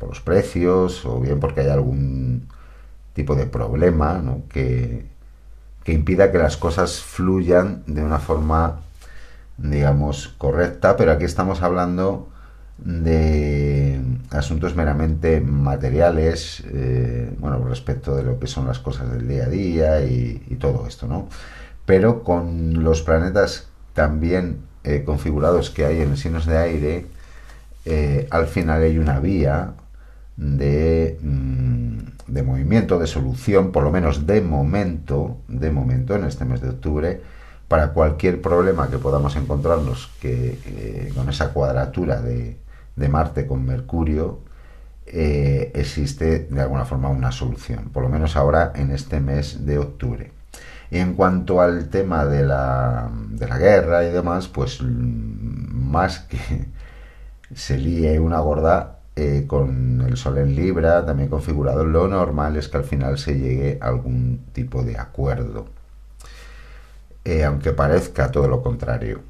los 0.00 0.20
precios 0.20 1.04
o 1.04 1.20
bien 1.20 1.38
porque 1.40 1.60
hay 1.60 1.68
algún 1.68 2.48
tipo 3.12 3.34
de 3.34 3.46
problema 3.46 4.22
que, 4.48 5.04
que 5.86 5.92
impida 5.92 6.32
que 6.32 6.38
las 6.38 6.56
cosas 6.56 7.00
fluyan 7.00 7.84
de 7.86 8.02
una 8.02 8.18
forma, 8.18 8.80
digamos, 9.56 10.34
correcta, 10.36 10.96
pero 10.96 11.12
aquí 11.12 11.24
estamos 11.24 11.62
hablando 11.62 12.28
de 12.78 14.00
asuntos 14.30 14.74
meramente 14.74 15.40
materiales, 15.40 16.64
eh, 16.72 17.32
bueno, 17.38 17.64
respecto 17.68 18.16
de 18.16 18.24
lo 18.24 18.40
que 18.40 18.48
son 18.48 18.66
las 18.66 18.80
cosas 18.80 19.12
del 19.12 19.28
día 19.28 19.44
a 19.44 19.48
día 19.48 20.04
y, 20.04 20.56
todo 20.58 20.88
esto, 20.88 21.06
¿no? 21.06 21.28
Pero 21.84 22.24
con 22.24 22.82
los 22.82 23.02
planetas 23.02 23.68
también 23.94 24.58
eh, 24.82 25.04
configurados 25.06 25.70
que 25.70 25.84
hay 25.84 26.00
en 26.00 26.16
signos 26.16 26.46
de 26.46 26.58
aire, 26.58 27.06
eh, 27.84 28.26
al 28.30 28.48
final 28.48 28.82
hay 28.82 28.98
una 28.98 29.20
vía 29.20 29.74
de, 30.36 31.18
mm, 31.22 32.32
de 32.32 32.42
movimiento, 32.42 32.98
de 32.98 33.06
solución, 33.06 33.72
por 33.72 33.84
lo 33.84 33.90
menos 33.90 34.26
de 34.26 34.40
momento, 34.40 35.38
de 35.48 35.70
momento, 35.70 36.14
en 36.14 36.24
este 36.24 36.44
mes 36.44 36.60
de 36.60 36.70
octubre, 36.70 37.20
para 37.68 37.92
cualquier 37.92 38.40
problema 38.40 38.90
que 38.90 38.98
podamos 38.98 39.36
encontrarnos 39.36 40.10
que, 40.20 41.10
con 41.14 41.28
esa 41.28 41.52
cuadratura 41.52 42.20
de, 42.20 42.58
de 42.96 43.08
Marte 43.08 43.46
con 43.46 43.64
Mercurio, 43.64 44.40
eh, 45.06 45.70
existe 45.74 46.48
de 46.50 46.60
alguna 46.60 46.84
forma 46.84 47.08
una 47.08 47.30
solución, 47.30 47.90
por 47.92 48.02
lo 48.02 48.08
menos 48.08 48.36
ahora 48.36 48.72
en 48.74 48.90
este 48.90 49.20
mes 49.20 49.64
de 49.64 49.78
octubre. 49.78 50.32
Y 50.90 50.98
en 50.98 51.14
cuanto 51.14 51.60
al 51.60 51.88
tema 51.88 52.24
de 52.24 52.44
la, 52.44 53.10
de 53.30 53.48
la 53.48 53.58
guerra 53.58 54.04
y 54.04 54.10
demás, 54.10 54.48
pues 54.48 54.80
mm, 54.82 55.90
más 55.90 56.20
que 56.20 56.66
se 57.54 57.78
líe 57.78 58.18
una 58.18 58.40
gorda 58.40 58.95
eh, 59.16 59.44
con 59.46 60.02
el 60.06 60.16
Sol 60.16 60.38
en 60.38 60.54
Libra, 60.54 61.04
también 61.06 61.30
configurado, 61.30 61.84
lo 61.84 62.06
normal 62.06 62.56
es 62.56 62.68
que 62.68 62.76
al 62.76 62.84
final 62.84 63.18
se 63.18 63.38
llegue 63.38 63.78
a 63.80 63.86
algún 63.88 64.44
tipo 64.52 64.82
de 64.82 64.98
acuerdo. 64.98 65.66
Eh, 67.24 67.44
aunque 67.44 67.72
parezca 67.72 68.30
todo 68.30 68.46
lo 68.46 68.62
contrario. 68.62 69.20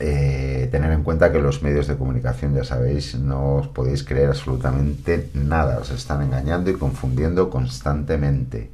Eh, 0.00 0.68
tener 0.70 0.92
en 0.92 1.02
cuenta 1.02 1.32
que 1.32 1.40
los 1.40 1.62
medios 1.62 1.86
de 1.88 1.96
comunicación, 1.96 2.54
ya 2.54 2.64
sabéis, 2.64 3.18
no 3.18 3.56
os 3.56 3.68
podéis 3.68 4.04
creer 4.04 4.28
absolutamente 4.28 5.30
nada, 5.34 5.78
os 5.78 5.90
están 5.90 6.22
engañando 6.22 6.70
y 6.70 6.74
confundiendo 6.74 7.50
constantemente. 7.50 8.70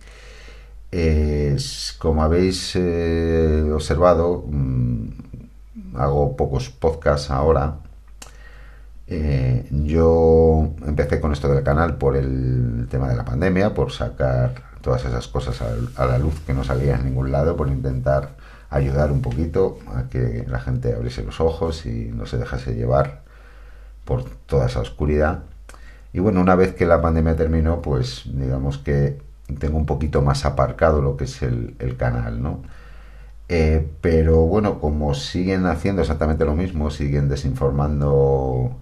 como 1.99 2.23
habéis 2.23 2.73
eh, 2.77 3.71
observado, 3.73 4.45
mm, 4.47 5.09
hago 5.97 6.37
pocos 6.37 6.71
podcasts 6.71 7.31
ahora. 7.31 7.79
Eh, 9.07 9.69
yo 9.71 10.75
empecé 10.87 11.21
con 11.21 11.33
esto 11.33 11.49
del 11.49 11.63
canal 11.63 11.97
por 11.97 12.17
el 12.17 12.87
tema 12.91 13.09
de 13.09 13.17
la 13.17 13.25
pandemia, 13.25 13.75
por 13.75 13.93
sacar 13.93 14.55
todas 14.81 15.05
esas 15.05 15.29
cosas 15.29 15.63
a 15.97 16.07
la 16.07 16.19
luz 16.19 16.41
que 16.47 16.55
no 16.55 16.65
salían 16.65 17.01
en 17.01 17.07
ningún 17.07 17.33
lado, 17.33 17.57
por 17.57 17.69
intentar 17.69 18.31
ayudar 18.71 19.13
un 19.13 19.23
poquito 19.23 19.79
a 19.95 20.09
que 20.09 20.45
la 20.49 20.61
gente 20.61 20.95
abriese 20.95 21.23
los 21.23 21.41
ojos 21.41 21.87
y 21.87 22.11
no 22.15 22.27
se 22.27 22.39
dejase 22.39 22.75
llevar 22.75 23.23
por 24.05 24.25
toda 24.47 24.67
esa 24.67 24.81
oscuridad. 24.81 25.45
Y 26.13 26.21
bueno, 26.21 26.41
una 26.41 26.55
vez 26.55 26.75
que 26.75 26.87
la 26.87 27.01
pandemia 27.01 27.37
terminó, 27.37 27.83
pues 27.83 28.23
digamos 28.27 28.79
que 28.79 29.19
tengo 29.59 29.79
un 29.79 29.87
poquito 29.87 30.23
más 30.23 30.45
aparcado 30.45 31.03
lo 31.03 31.17
que 31.17 31.25
es 31.25 31.43
el, 31.43 31.97
canal, 31.99 32.43
¿no? 32.43 32.63
Eh, 33.49 33.87
pero 34.01 34.43
bueno, 34.43 34.81
como 34.81 35.15
siguen 35.15 35.67
haciendo 35.67 36.03
exactamente 36.03 36.45
lo 36.45 36.55
mismo, 36.55 36.91
siguen 36.91 37.29
desinformando 37.29 38.77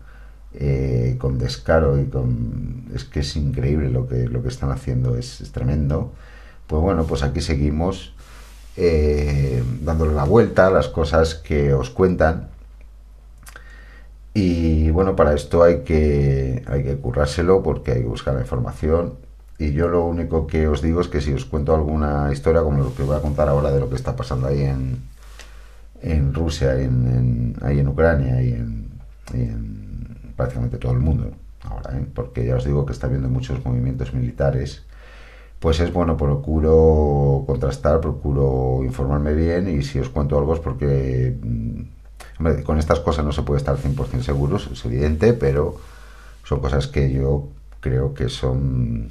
eh, 0.55 1.17
con 1.19 1.39
descaro 1.39 2.01
y 2.01 2.07
con... 2.07 2.85
Es 2.95 3.05
que 3.05 3.21
es 3.21 3.37
increíble 3.37 3.91
lo 3.91 4.09
que, 4.09 4.29
lo 4.29 4.43
que 4.43 4.49
están 4.49 4.71
haciendo, 4.71 5.17
es, 5.17 5.51
tremendo. 5.53 6.13
Pues 6.67 6.83
bueno, 6.83 7.05
pues 7.05 7.23
aquí 7.23 7.41
seguimos 7.41 8.15
eh, 8.77 9.63
dándole 9.83 10.15
la 10.15 10.25
vuelta 10.25 10.67
a 10.67 10.71
las 10.71 10.89
cosas 10.89 11.35
que 11.35 11.75
os 11.75 11.91
cuentan. 11.91 12.49
Y 14.35 14.91
bueno, 14.91 15.15
para 15.17 15.35
esto 15.35 15.63
hay 15.63 15.81
que, 15.81 16.63
hay 16.67 16.83
que 16.85 16.97
currárselo 16.97 17.63
porque 17.63 17.93
hay 17.93 18.01
que 18.01 18.09
buscar 18.09 18.35
la 18.35 18.41
información. 18.41 19.15
Y 19.59 19.73
yo 19.73 19.89
lo 19.89 20.05
único 20.07 20.47
que 20.47 20.67
os 20.67 20.83
digo 20.83 21.01
es 21.01 21.09
que 21.09 21.21
si 21.21 21.33
os 21.33 21.45
cuento 21.45 21.75
alguna 21.75 22.31
historia, 22.33 22.63
como 22.63 22.83
lo 22.83 22.95
que 22.95 23.03
voy 23.03 23.17
a 23.17 23.21
contar 23.21 23.49
ahora 23.49 23.71
de 23.71 23.81
lo 23.81 23.89
que 23.89 23.97
está 23.97 24.17
pasando 24.17 24.49
ahí 24.49 24.63
en, 24.63 25.03
en 26.03 26.35
Rusia, 26.35 26.81
en, 26.81 27.57
ahí 27.63 27.79
en 27.79 27.89
Ucrania 27.89 28.43
y 28.43 28.53
en, 28.55 28.89
en, 29.33 29.72
prácticamente 30.37 30.79
todo 30.79 30.93
el 30.93 30.99
mundo 30.99 31.33
ahora, 31.63 31.99
¿eh? 31.99 32.07
porque 32.15 32.45
ya 32.45 32.57
os 32.57 32.65
digo 32.65 32.85
que 32.87 32.93
está 32.93 33.07
habiendo 33.07 33.29
muchos 33.29 33.65
movimientos 33.65 34.13
militares 34.15 34.85
pues 35.63 35.79
es 35.79 35.93
bueno, 35.93 36.17
procuro 36.17 37.45
contrastar, 37.47 38.01
procuro 38.01 38.81
informarme 38.83 39.33
bien 39.33 39.69
y 39.69 39.85
si 39.85 40.01
os 40.01 40.09
cuento 40.09 40.37
algo 40.37 40.55
es 40.55 40.61
porque 40.61 41.39
mm, 41.41 42.63
con 42.65 42.79
estas 42.81 42.99
cosas 42.99 43.25
no 43.25 43.31
se 43.31 43.43
puede 43.43 43.59
estar 43.59 43.77
100% 43.77 44.23
seguros, 44.23 44.69
es 44.73 44.85
evidente, 44.85 45.35
pero 45.35 45.77
son 46.43 46.59
cosas 46.59 46.89
que 46.89 47.13
yo 47.13 47.49
creo 47.79 48.13
que 48.13 48.29
son 48.29 49.11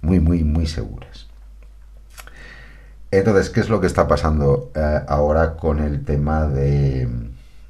muy, 0.00 0.18
muy, 0.18 0.42
muy 0.42 0.66
seguras. 0.66 1.28
Entonces, 3.12 3.48
¿qué 3.48 3.60
es 3.60 3.68
lo 3.68 3.80
que 3.80 3.86
está 3.86 4.08
pasando 4.08 4.72
eh, 4.74 5.00
ahora 5.06 5.54
con 5.56 5.78
el 5.78 6.04
tema 6.04 6.48
de, 6.48 7.08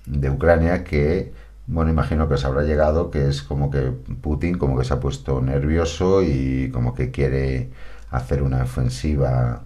de 0.06 0.30
Ucrania? 0.30 0.82
Que 0.82 1.34
bueno, 1.66 1.90
imagino 1.90 2.28
que 2.28 2.34
os 2.34 2.44
habrá 2.44 2.62
llegado 2.62 3.10
que 3.10 3.28
es 3.28 3.42
como 3.42 3.70
que 3.70 3.92
Putin 4.20 4.58
como 4.58 4.78
que 4.78 4.84
se 4.84 4.94
ha 4.94 5.00
puesto 5.00 5.40
nervioso 5.40 6.22
y 6.22 6.70
como 6.72 6.94
que 6.94 7.10
quiere 7.10 7.70
hacer 8.10 8.42
una 8.42 8.62
ofensiva 8.62 9.62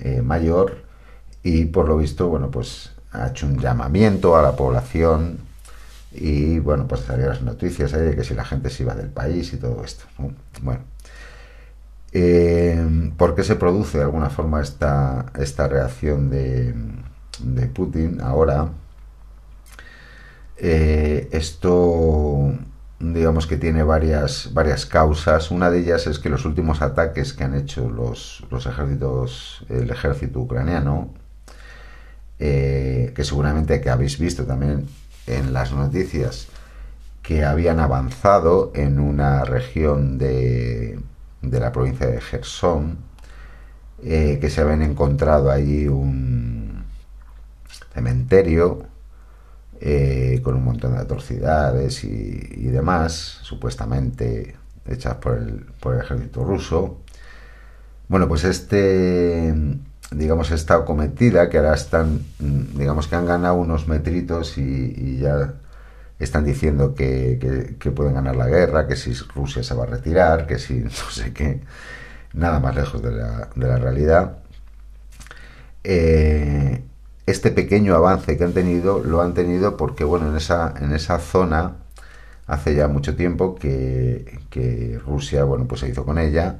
eh, 0.00 0.22
mayor 0.22 0.84
y 1.42 1.66
por 1.66 1.88
lo 1.88 1.96
visto, 1.98 2.28
bueno, 2.28 2.50
pues 2.50 2.92
ha 3.12 3.28
hecho 3.28 3.46
un 3.46 3.58
llamamiento 3.58 4.36
a 4.36 4.42
la 4.42 4.56
población 4.56 5.38
y 6.12 6.58
bueno, 6.60 6.86
pues 6.88 7.02
salieron 7.02 7.34
las 7.34 7.42
noticias 7.42 7.92
ahí 7.94 8.02
de 8.02 8.16
que 8.16 8.24
si 8.24 8.34
la 8.34 8.44
gente 8.44 8.70
se 8.70 8.82
iba 8.84 8.94
del 8.94 9.08
país 9.08 9.52
y 9.52 9.56
todo 9.56 9.84
esto. 9.84 10.04
Bueno, 10.62 10.80
eh, 12.12 13.12
¿por 13.16 13.34
qué 13.34 13.42
se 13.44 13.56
produce 13.56 13.98
de 13.98 14.04
alguna 14.04 14.30
forma 14.30 14.62
esta, 14.62 15.26
esta 15.38 15.68
reacción 15.68 16.30
de, 16.30 16.74
de 17.40 17.66
Putin 17.66 18.20
ahora? 18.20 18.68
Eh, 20.56 21.28
esto 21.32 22.52
digamos 23.12 23.46
que 23.46 23.56
tiene 23.56 23.82
varias, 23.82 24.50
varias 24.52 24.86
causas. 24.86 25.50
Una 25.50 25.70
de 25.70 25.80
ellas 25.80 26.06
es 26.06 26.18
que 26.18 26.28
los 26.28 26.44
últimos 26.44 26.82
ataques 26.82 27.32
que 27.32 27.44
han 27.44 27.54
hecho 27.54 27.90
los, 27.90 28.44
los 28.50 28.66
ejércitos, 28.66 29.64
el 29.68 29.90
ejército 29.90 30.40
ucraniano, 30.40 31.12
eh, 32.38 33.12
que 33.14 33.24
seguramente 33.24 33.80
que 33.80 33.90
habéis 33.90 34.18
visto 34.18 34.44
también 34.44 34.86
en 35.26 35.52
las 35.52 35.72
noticias, 35.72 36.48
que 37.22 37.44
habían 37.44 37.80
avanzado 37.80 38.72
en 38.74 39.00
una 39.00 39.44
región 39.44 40.18
de, 40.18 40.98
de 41.42 41.60
la 41.60 41.72
provincia 41.72 42.06
de 42.06 42.20
Gerson, 42.20 42.98
eh, 44.02 44.38
que 44.40 44.50
se 44.50 44.60
habían 44.60 44.82
encontrado 44.82 45.50
allí 45.50 45.88
un 45.88 46.84
cementerio 47.94 48.93
eh, 49.86 50.40
con 50.42 50.54
un 50.54 50.64
montón 50.64 50.94
de 50.94 51.00
atrocidades 51.00 52.04
y, 52.04 52.68
demás, 52.70 53.12
supuestamente 53.42 54.56
hechas 54.86 55.16
por 55.16 55.36
el, 55.36 55.66
por 55.78 55.94
el 55.94 56.00
ejército 56.00 56.42
ruso. 56.42 57.02
Bueno, 58.08 58.26
pues 58.26 58.44
este, 58.44 59.54
digamos, 60.10 60.52
esta 60.52 60.86
cometida 60.86 61.50
que 61.50 61.58
ahora 61.58 61.74
están, 61.74 62.22
digamos 62.38 63.08
que 63.08 63.16
han 63.16 63.26
ganado 63.26 63.56
unos 63.56 63.86
metritos 63.86 64.56
y, 64.56 65.18
ya 65.18 65.52
están 66.18 66.46
diciendo 66.46 66.94
que, 66.94 67.76
pueden 67.94 68.14
ganar 68.14 68.36
la 68.36 68.46
guerra, 68.48 68.86
que 68.86 68.96
si 68.96 69.12
Rusia 69.34 69.62
se 69.62 69.74
va 69.74 69.82
a 69.82 69.86
retirar, 69.86 70.46
que 70.46 70.58
si 70.58 70.74
no 70.78 70.90
sé 70.90 71.34
qué, 71.34 71.60
nada 72.32 72.58
más 72.58 72.74
lejos 72.74 73.02
de 73.02 73.12
la, 73.12 73.50
de 73.54 73.68
la 73.68 73.76
realidad. 73.76 74.38
Eh, 75.84 76.82
este 77.26 77.50
pequeño 77.50 77.94
avance 77.94 78.36
que 78.36 78.44
han 78.44 78.52
tenido 78.52 79.02
lo 79.02 79.22
han 79.22 79.34
tenido 79.34 79.76
porque, 79.76 80.04
bueno, 80.04 80.28
en 80.28 80.36
esa, 80.36 80.74
en 80.80 80.92
esa 80.92 81.18
zona 81.18 81.76
hace 82.46 82.74
ya 82.74 82.88
mucho 82.88 83.16
tiempo 83.16 83.54
que, 83.54 85.00
Rusia, 85.06 85.44
bueno, 85.44 85.66
pues 85.66 85.80
se 85.80 85.88
hizo 85.88 86.04
con 86.04 86.18
ella 86.18 86.58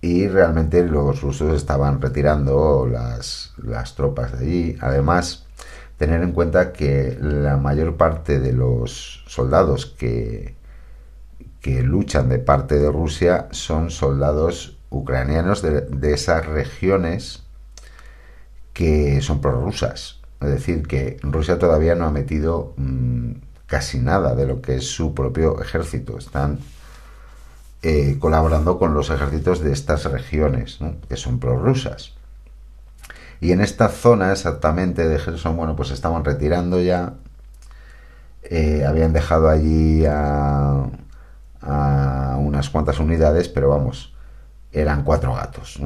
y 0.00 0.28
realmente 0.28 0.84
los 0.84 1.20
rusos 1.22 1.54
estaban 1.54 2.00
retirando 2.00 2.86
las, 2.86 3.52
las 3.62 3.94
tropas 3.96 4.38
de 4.38 4.46
allí. 4.46 4.76
Además, 4.80 5.46
tener 5.98 6.22
en 6.22 6.32
cuenta 6.32 6.72
que 6.72 7.18
la 7.20 7.56
mayor 7.56 7.96
parte 7.96 8.40
de 8.40 8.52
los 8.52 9.24
soldados 9.26 9.86
que, 9.86 10.56
que 11.60 11.82
luchan 11.82 12.28
de 12.28 12.38
parte 12.38 12.78
de 12.78 12.90
Rusia 12.90 13.48
son 13.50 13.90
soldados 13.90 14.78
ucranianos 14.88 15.62
de, 15.62 15.82
de 15.82 16.14
esas 16.14 16.46
regiones 16.46 17.44
que 18.72 19.20
son 19.20 19.40
prorrusas. 19.40 20.20
Es 20.40 20.48
decir, 20.48 20.86
que 20.86 21.18
Rusia 21.22 21.58
todavía 21.58 21.94
no 21.94 22.06
ha 22.06 22.10
metido 22.10 22.72
mm, 22.76 23.32
casi 23.66 23.98
nada 23.98 24.34
de 24.34 24.46
lo 24.46 24.62
que 24.62 24.76
es 24.76 24.90
su 24.90 25.14
propio 25.14 25.60
ejército. 25.60 26.18
Están 26.18 26.60
eh, 27.82 28.16
colaborando 28.18 28.78
con 28.78 28.92
los 28.92 29.10
ejércitos 29.10 29.60
de 29.60 29.72
estas 29.72 30.04
regiones, 30.04 30.78
que 31.08 31.16
son 31.16 31.38
prorrusas. 31.38 32.14
Y 33.40 33.52
en 33.52 33.62
esta 33.62 33.88
zona 33.88 34.32
exactamente 34.32 35.08
de 35.08 35.18
Gerson, 35.18 35.56
bueno, 35.56 35.76
pues 35.76 35.90
estaban 35.90 36.24
retirando 36.24 36.80
ya. 36.80 37.14
Eh, 38.42 38.84
habían 38.86 39.12
dejado 39.12 39.48
allí 39.48 40.04
a, 40.06 40.86
unas 42.38 42.68
cuantas 42.70 42.98
unidades, 42.98 43.48
pero 43.48 43.68
vamos, 43.68 44.14
eran 44.72 45.04
cuatro 45.04 45.34
gatos. 45.34 45.80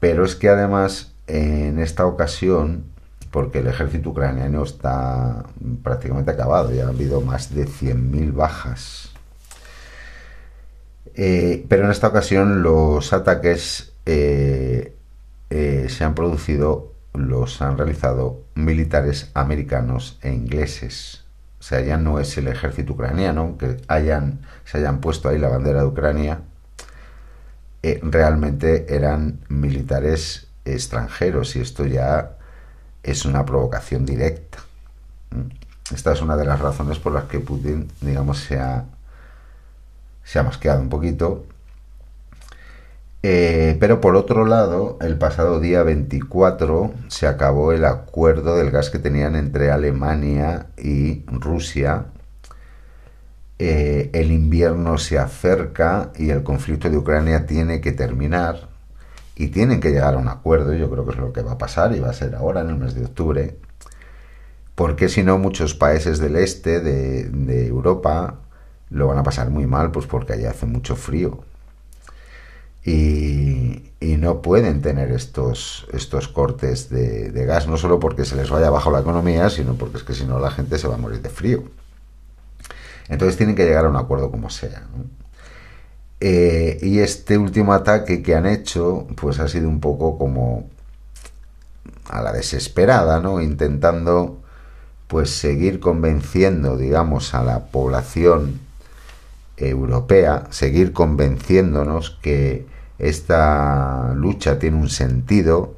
Pero 0.00 0.24
es 0.24 0.34
que 0.34 0.48
además 0.48 1.13
en 1.26 1.78
esta 1.78 2.06
ocasión, 2.06 2.84
porque 3.30 3.58
el 3.60 3.66
ejército 3.66 4.10
ucraniano 4.10 4.62
está 4.62 5.44
prácticamente 5.82 6.30
acabado, 6.30 6.72
ya 6.72 6.86
ha 6.86 6.88
habido 6.88 7.20
más 7.20 7.54
de 7.54 7.66
100.000 7.66 8.32
bajas. 8.32 9.14
Eh, 11.14 11.64
pero 11.68 11.84
en 11.84 11.90
esta 11.90 12.08
ocasión 12.08 12.62
los 12.62 13.12
ataques 13.12 13.92
eh, 14.04 14.96
eh, 15.50 15.86
se 15.88 16.04
han 16.04 16.14
producido, 16.14 16.92
los 17.12 17.62
han 17.62 17.78
realizado 17.78 18.42
militares 18.54 19.30
americanos 19.34 20.18
e 20.22 20.32
ingleses. 20.32 21.24
O 21.60 21.62
sea, 21.62 21.80
ya 21.80 21.96
no 21.96 22.18
es 22.20 22.36
el 22.36 22.48
ejército 22.48 22.92
ucraniano 22.94 23.56
que 23.58 23.78
hayan, 23.88 24.40
se 24.64 24.78
hayan 24.78 25.00
puesto 25.00 25.28
ahí 25.28 25.38
la 25.38 25.48
bandera 25.48 25.80
de 25.80 25.86
Ucrania. 25.86 26.40
realmente 28.02 28.94
eran 28.94 29.40
militares 29.48 30.43
extranjeros 30.64 31.56
y 31.56 31.60
esto 31.60 31.86
ya 31.86 32.36
es 33.02 33.24
una 33.24 33.44
provocación 33.44 34.06
directa. 34.06 34.58
Esta 35.94 36.12
es 36.12 36.22
una 36.22 36.36
de 36.36 36.46
las 36.46 36.60
razones 36.60 36.98
por 36.98 37.12
las 37.12 37.24
que 37.24 37.40
Putin, 37.40 37.88
digamos, 38.00 38.38
se 38.38 38.58
ha, 38.58 38.84
se 40.24 40.38
ha 40.38 40.42
masqueado 40.42 40.80
un 40.80 40.88
poquito. 40.88 41.44
Eh, 43.22 43.76
pero 43.80 44.00
por 44.00 44.16
otro 44.16 44.44
lado, 44.44 44.98
el 45.00 45.16
pasado 45.16 45.60
día 45.60 45.82
24 45.82 46.92
se 47.08 47.26
acabó 47.26 47.72
el 47.72 47.84
acuerdo 47.84 48.56
del 48.56 48.70
gas 48.70 48.90
que 48.90 48.98
tenían 48.98 49.34
entre 49.34 49.70
Alemania 49.70 50.66
y 50.76 51.24
Rusia. 51.26 52.06
Eh, 53.58 54.10
el 54.12 54.30
invierno 54.30 54.98
se 54.98 55.18
acerca 55.18 56.10
y 56.16 56.30
el 56.30 56.42
conflicto 56.42 56.90
de 56.90 56.98
Ucrania 56.98 57.46
tiene 57.46 57.80
que 57.80 57.92
terminar 57.92 58.73
y 59.36 59.48
tienen 59.48 59.80
que 59.80 59.90
llegar 59.90 60.14
a 60.14 60.18
un 60.18 60.28
acuerdo, 60.28 60.74
yo 60.74 60.90
creo 60.90 61.04
que 61.04 61.12
es 61.12 61.18
lo 61.18 61.32
que 61.32 61.42
va 61.42 61.52
a 61.52 61.58
pasar 61.58 61.94
y 61.94 62.00
va 62.00 62.10
a 62.10 62.12
ser 62.12 62.34
ahora 62.34 62.60
en 62.60 62.70
el 62.70 62.76
mes 62.76 62.94
de 62.94 63.04
octubre, 63.04 63.56
porque 64.74 65.08
si 65.08 65.22
no 65.22 65.38
muchos 65.38 65.74
países 65.74 66.18
del 66.18 66.36
este 66.36 66.80
de, 66.80 67.66
Europa 67.66 68.40
lo 68.90 69.06
van 69.06 69.18
a 69.18 69.22
pasar 69.22 69.50
muy 69.50 69.66
mal, 69.66 69.90
pues 69.90 70.06
porque 70.06 70.34
allá 70.34 70.50
hace 70.50 70.66
mucho 70.66 70.96
frío. 70.96 71.40
Y, 72.84 73.90
no 74.18 74.40
pueden 74.40 74.80
tener 74.80 75.10
estos, 75.10 75.86
estos 75.92 76.28
cortes 76.28 76.88
de, 76.88 77.44
gas, 77.46 77.66
no 77.66 77.76
solo 77.76 78.00
porque 78.00 78.24
se 78.24 78.36
les 78.36 78.48
vaya 78.48 78.68
abajo 78.68 78.90
la 78.90 79.00
economía, 79.00 79.50
sino 79.50 79.74
porque 79.74 79.98
es 79.98 80.02
que 80.02 80.14
si 80.14 80.24
no 80.24 80.38
la 80.38 80.50
gente 80.50 80.78
se 80.78 80.88
va 80.88 80.94
a 80.94 80.98
morir 80.98 81.20
de 81.20 81.28
frío. 81.28 81.64
Entonces 83.08 83.36
tienen 83.36 83.54
que 83.54 83.64
llegar 83.64 83.84
a 83.84 83.90
un 83.90 83.96
acuerdo 83.96 84.30
como 84.30 84.48
sea. 84.48 84.84
Eh, 86.20 86.78
y 86.82 87.00
este 87.00 87.38
último 87.38 87.72
ataque 87.72 88.22
que 88.22 88.34
han 88.34 88.46
hecho, 88.46 89.06
pues 89.16 89.40
ha 89.40 89.48
sido 89.48 89.68
un 89.68 89.80
poco 89.80 90.16
como 90.18 90.68
a 92.08 92.22
la 92.22 92.32
desesperada, 92.32 93.20
¿no? 93.20 93.40
Intentando, 93.40 94.40
pues, 95.08 95.30
seguir 95.30 95.80
convenciendo, 95.80 96.76
digamos, 96.76 97.34
a 97.34 97.42
la 97.42 97.66
población 97.66 98.60
europea, 99.56 100.44
seguir 100.50 100.92
convenciéndonos 100.92 102.18
que 102.22 102.66
esta 102.98 104.12
lucha 104.14 104.58
tiene 104.58 104.78
un 104.78 104.88
sentido 104.88 105.74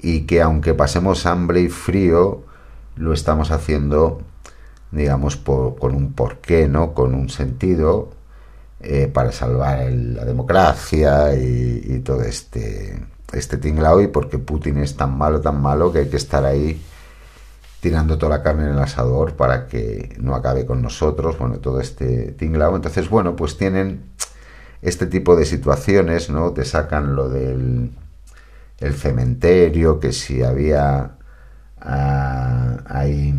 y 0.00 0.22
que 0.22 0.42
aunque 0.42 0.74
pasemos 0.74 1.26
hambre 1.26 1.60
y 1.62 1.68
frío, 1.68 2.42
lo 2.96 3.12
estamos 3.12 3.50
haciendo, 3.50 4.20
digamos, 4.90 5.36
con 5.36 5.94
un 5.94 6.12
porqué, 6.12 6.68
¿no? 6.68 6.94
Con 6.94 7.14
un 7.14 7.28
sentido 7.28 8.10
eh, 8.80 9.08
para 9.12 9.32
salvar 9.32 9.90
la 9.90 10.24
democracia 10.24 11.34
y, 11.34 12.00
todo 12.04 12.22
este, 12.22 13.02
este 13.32 13.56
tinglao 13.56 14.00
y 14.00 14.06
porque 14.08 14.38
Putin 14.38 14.78
es 14.78 14.96
tan 14.96 15.16
malo, 15.18 15.40
tan 15.40 15.60
malo 15.60 15.92
que 15.92 16.00
hay 16.00 16.08
que 16.08 16.16
estar 16.16 16.44
ahí 16.44 16.80
tirando 17.80 18.18
toda 18.18 18.38
la 18.38 18.42
carne 18.42 18.64
en 18.64 18.70
el 18.70 18.78
asador 18.78 19.34
para 19.34 19.66
que 19.66 20.14
no 20.18 20.34
acabe 20.34 20.66
con 20.66 20.82
nosotros, 20.82 21.38
bueno, 21.38 21.58
todo 21.58 21.80
este 21.80 22.32
tinglao. 22.32 22.76
Entonces, 22.76 23.08
bueno, 23.08 23.36
pues 23.36 23.56
tienen 23.56 24.10
este 24.82 25.06
tipo 25.06 25.36
de 25.36 25.44
situaciones, 25.44 26.30
¿no? 26.30 26.52
Te 26.52 26.64
sacan 26.64 27.14
lo 27.16 27.28
del 27.28 27.92
el 28.78 28.94
cementerio, 28.94 29.98
que 29.98 30.12
si 30.12 30.42
había 30.42 31.16
ah, 31.80 32.76
hay 32.86 33.34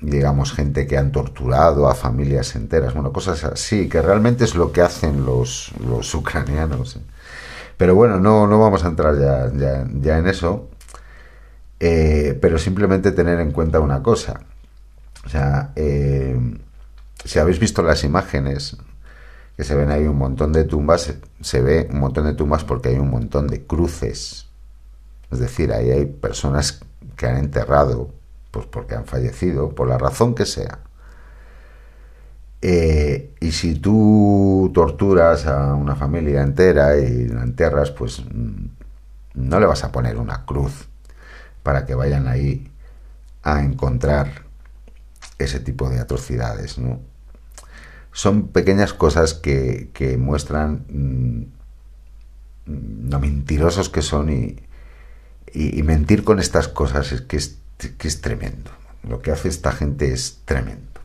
digamos, 0.00 0.52
gente 0.52 0.86
que 0.86 0.96
han 0.96 1.12
torturado 1.12 1.88
a 1.88 1.94
familias 1.94 2.56
enteras, 2.56 2.94
bueno, 2.94 3.12
cosas 3.12 3.44
así, 3.44 3.88
que 3.88 4.00
realmente 4.00 4.44
es 4.44 4.54
lo 4.54 4.72
que 4.72 4.80
hacen 4.80 5.24
los, 5.26 5.72
los 5.86 6.14
ucranianos. 6.14 6.98
Pero 7.76 7.94
bueno, 7.94 8.18
no, 8.20 8.46
no 8.46 8.58
vamos 8.58 8.84
a 8.84 8.88
entrar 8.88 9.18
ya, 9.18 9.50
ya, 10.00 10.18
en 10.18 10.26
eso, 10.26 10.68
eh, 11.78 12.38
pero 12.40 12.58
simplemente 12.58 13.12
tener 13.12 13.40
en 13.40 13.52
cuenta 13.52 13.80
una 13.80 14.02
cosa. 14.02 14.40
O 15.24 15.28
sea, 15.28 15.72
eh, 15.76 16.38
si 17.24 17.38
habéis 17.38 17.58
visto 17.58 17.82
las 17.82 18.04
imágenes, 18.04 18.76
que 19.56 19.64
se 19.64 19.74
ven 19.74 19.90
ahí 19.90 20.06
un 20.06 20.16
montón 20.16 20.52
de 20.52 20.64
tumbas, 20.64 21.14
se 21.40 21.62
ve 21.62 21.88
un 21.90 22.00
montón 22.00 22.24
de 22.24 22.34
tumbas 22.34 22.64
porque 22.64 22.90
hay 22.90 22.98
un 22.98 23.10
montón 23.10 23.46
de 23.46 23.64
cruces. 23.66 24.46
Es 25.30 25.38
decir, 25.38 25.72
ahí 25.72 25.90
hay 25.90 26.06
personas 26.06 26.80
que 27.16 27.26
han 27.26 27.36
enterrado 27.36 28.10
pues 28.50 28.66
porque 28.66 28.94
han 28.94 29.06
fallecido, 29.06 29.74
por 29.74 29.88
la 29.88 29.98
razón 29.98 30.34
que 30.34 30.46
sea. 30.46 30.80
Eh, 32.62 33.34
y 33.40 33.52
si 33.52 33.76
tú 33.76 34.70
torturas 34.74 35.46
a 35.46 35.74
una 35.74 35.96
familia 35.96 36.42
entera 36.42 36.98
y 36.98 37.26
la 37.28 37.42
enterras, 37.42 37.90
pues 37.90 38.22
mm, 38.22 38.66
no 39.34 39.60
le 39.60 39.66
vas 39.66 39.84
a 39.84 39.92
poner 39.92 40.18
una 40.18 40.44
cruz 40.44 40.88
para 41.62 41.86
que 41.86 41.94
vayan 41.94 42.28
ahí 42.28 42.70
a 43.42 43.62
encontrar 43.62 44.44
ese 45.38 45.60
tipo 45.60 45.88
de 45.88 46.00
atrocidades, 46.00 46.78
¿no? 46.78 47.00
Son 48.12 48.48
pequeñas 48.48 48.92
cosas 48.92 49.34
que, 49.34 49.88
muestran 50.18 50.84
mm, 50.88 51.44
lo 53.10 53.20
mentirosos 53.20 53.88
que 53.88 54.02
son 54.02 54.30
y, 54.30 54.56
y, 55.52 55.82
mentir 55.82 56.24
con 56.24 56.40
estas 56.40 56.68
cosas 56.68 57.12
es 57.12 57.22
que 57.22 57.36
es 57.36 57.58
que 57.88 58.08
es 58.08 58.20
tremendo. 58.20 58.70
Lo 59.08 59.22
que 59.22 59.30
hace 59.30 59.48
esta 59.48 59.72
gente 59.72 60.12
es 60.12 60.40
tremendo. 60.44 61.00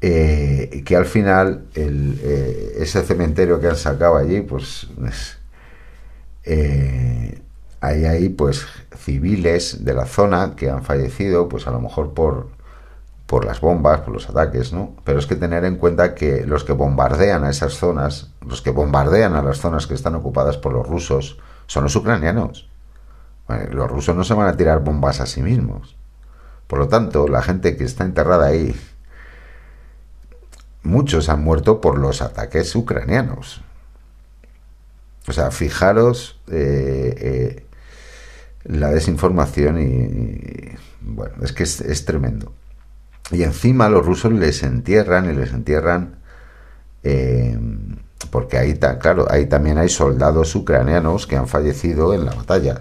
Eh, 0.00 0.82
que 0.84 0.96
al 0.96 1.06
final 1.06 1.64
eh, 1.74 2.76
ese 2.78 3.02
cementerio 3.02 3.60
que 3.60 3.68
han 3.68 3.76
sacado 3.76 4.16
allí, 4.16 4.42
pues 4.42 4.86
eh, 6.44 7.40
hay 7.80 8.04
ahí 8.04 8.28
pues 8.28 8.66
civiles 8.98 9.84
de 9.84 9.94
la 9.94 10.04
zona 10.04 10.54
que 10.56 10.68
han 10.68 10.84
fallecido, 10.84 11.48
pues 11.48 11.66
a 11.66 11.70
lo 11.70 11.80
mejor 11.80 12.12
por, 12.12 12.48
por 13.26 13.46
las 13.46 13.60
bombas, 13.60 14.00
por 14.00 14.12
los 14.12 14.28
ataques, 14.28 14.74
¿no? 14.74 14.94
Pero 15.04 15.18
es 15.18 15.26
que 15.26 15.36
tener 15.36 15.64
en 15.64 15.76
cuenta 15.76 16.14
que 16.14 16.44
los 16.44 16.64
que 16.64 16.72
bombardean 16.72 17.44
a 17.44 17.50
esas 17.50 17.74
zonas, 17.74 18.30
los 18.46 18.60
que 18.60 18.70
bombardean 18.70 19.34
a 19.34 19.42
las 19.42 19.58
zonas 19.58 19.86
que 19.86 19.94
están 19.94 20.14
ocupadas 20.14 20.58
por 20.58 20.72
los 20.72 20.86
rusos, 20.86 21.38
son 21.66 21.84
los 21.84 21.96
ucranianos 21.96 22.68
los 23.48 23.90
rusos 23.90 24.16
no 24.16 24.24
se 24.24 24.34
van 24.34 24.48
a 24.48 24.56
tirar 24.56 24.80
bombas 24.80 25.20
a 25.20 25.26
sí 25.26 25.42
mismos. 25.42 25.96
Por 26.66 26.78
lo 26.78 26.88
tanto, 26.88 27.28
la 27.28 27.42
gente 27.42 27.76
que 27.76 27.84
está 27.84 28.04
enterrada 28.04 28.46
ahí, 28.46 28.74
muchos 30.82 31.28
han 31.28 31.42
muerto 31.42 31.80
por 31.80 31.98
los 31.98 32.22
ataques 32.22 32.74
ucranianos. 32.74 33.62
O 35.28 35.32
sea, 35.32 35.50
fijaros 35.50 36.40
eh, 36.50 37.14
eh, 37.18 37.66
la 38.64 38.90
desinformación 38.90 39.80
y, 39.80 40.76
bueno, 41.00 41.36
es 41.42 41.52
que 41.52 41.62
es, 41.62 42.04
tremendo. 42.04 42.52
Y 43.30 43.42
encima 43.42 43.88
los 43.88 44.04
rusos 44.04 44.32
les 44.32 44.62
entierran 44.62 45.30
y 45.30 45.34
les 45.34 45.52
entierran 45.52 46.16
eh, 47.02 47.58
porque 48.30 48.58
ahí, 48.58 48.78
claro, 49.00 49.26
ahí 49.30 49.46
también 49.46 49.78
hay 49.78 49.88
soldados 49.88 50.54
ucranianos 50.54 51.26
que 51.26 51.36
han 51.36 51.48
fallecido 51.48 52.14
en 52.14 52.24
la 52.24 52.34
batalla. 52.34 52.80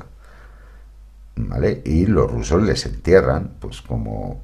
¿Vale? 1.36 1.82
Y 1.86 2.06
los 2.06 2.32
rusos 2.32 2.64
les 2.64 2.86
entierran, 2.86 3.54
pues 3.60 3.82
como 3.82 4.42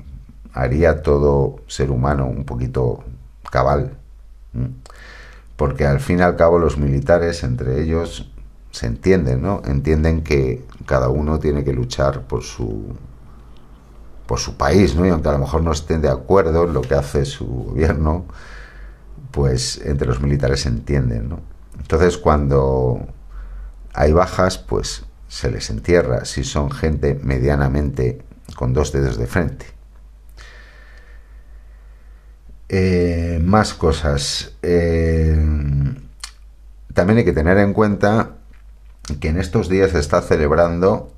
haría 0.53 1.01
todo 1.01 1.57
ser 1.67 1.91
humano 1.91 2.25
un 2.25 2.45
poquito 2.45 3.03
cabal. 3.51 3.97
Porque 5.55 5.85
al 5.85 5.99
fin 5.99 6.19
y 6.19 6.21
al 6.21 6.35
cabo 6.35 6.59
los 6.59 6.77
militares 6.77 7.43
entre 7.43 7.81
ellos 7.81 8.31
se 8.71 8.87
entienden, 8.87 9.41
¿no? 9.41 9.61
Entienden 9.65 10.23
que 10.23 10.65
cada 10.85 11.09
uno 11.09 11.39
tiene 11.39 11.63
que 11.63 11.73
luchar 11.73 12.23
por 12.27 12.43
su, 12.43 12.95
por 14.25 14.39
su 14.39 14.57
país, 14.57 14.95
¿no? 14.95 15.05
Y 15.05 15.09
aunque 15.09 15.29
a 15.29 15.33
lo 15.33 15.39
mejor 15.39 15.63
no 15.63 15.71
estén 15.71 16.01
de 16.01 16.09
acuerdo 16.09 16.65
en 16.65 16.73
lo 16.73 16.81
que 16.81 16.95
hace 16.95 17.25
su 17.25 17.45
gobierno, 17.45 18.25
pues 19.31 19.81
entre 19.83 20.07
los 20.07 20.21
militares 20.21 20.61
se 20.61 20.69
entienden, 20.69 21.29
¿no? 21.29 21.39
Entonces 21.79 22.17
cuando 22.17 22.99
hay 23.93 24.13
bajas, 24.13 24.57
pues 24.57 25.03
se 25.29 25.49
les 25.49 25.69
entierra 25.69 26.25
si 26.25 26.43
son 26.43 26.71
gente 26.71 27.17
medianamente 27.23 28.21
con 28.55 28.73
dos 28.73 28.91
dedos 28.91 29.17
de 29.17 29.27
frente. 29.27 29.67
Eh, 32.67 33.39
más 33.41 33.73
cosas. 33.73 34.53
Eh, 34.61 35.37
también 36.93 37.19
hay 37.19 37.25
que 37.25 37.31
tener 37.31 37.57
en 37.59 37.73
cuenta 37.73 38.31
que 39.21 39.29
en 39.29 39.37
estos 39.37 39.69
días 39.69 39.91
se 39.91 39.99
está 39.99 40.21
celebrando 40.21 41.13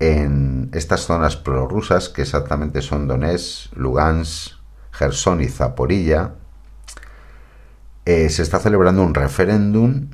en 0.00 0.70
estas 0.72 1.02
zonas 1.02 1.36
prorrusas, 1.36 2.08
que 2.08 2.22
exactamente 2.22 2.82
son 2.82 3.08
Donetsk, 3.08 3.74
Lugansk, 3.76 4.56
Gerson 4.92 5.40
y 5.40 5.48
Zaporilla, 5.48 6.34
eh, 8.04 8.30
se 8.30 8.42
está 8.42 8.58
celebrando 8.58 9.02
un 9.02 9.14
referéndum 9.14 10.08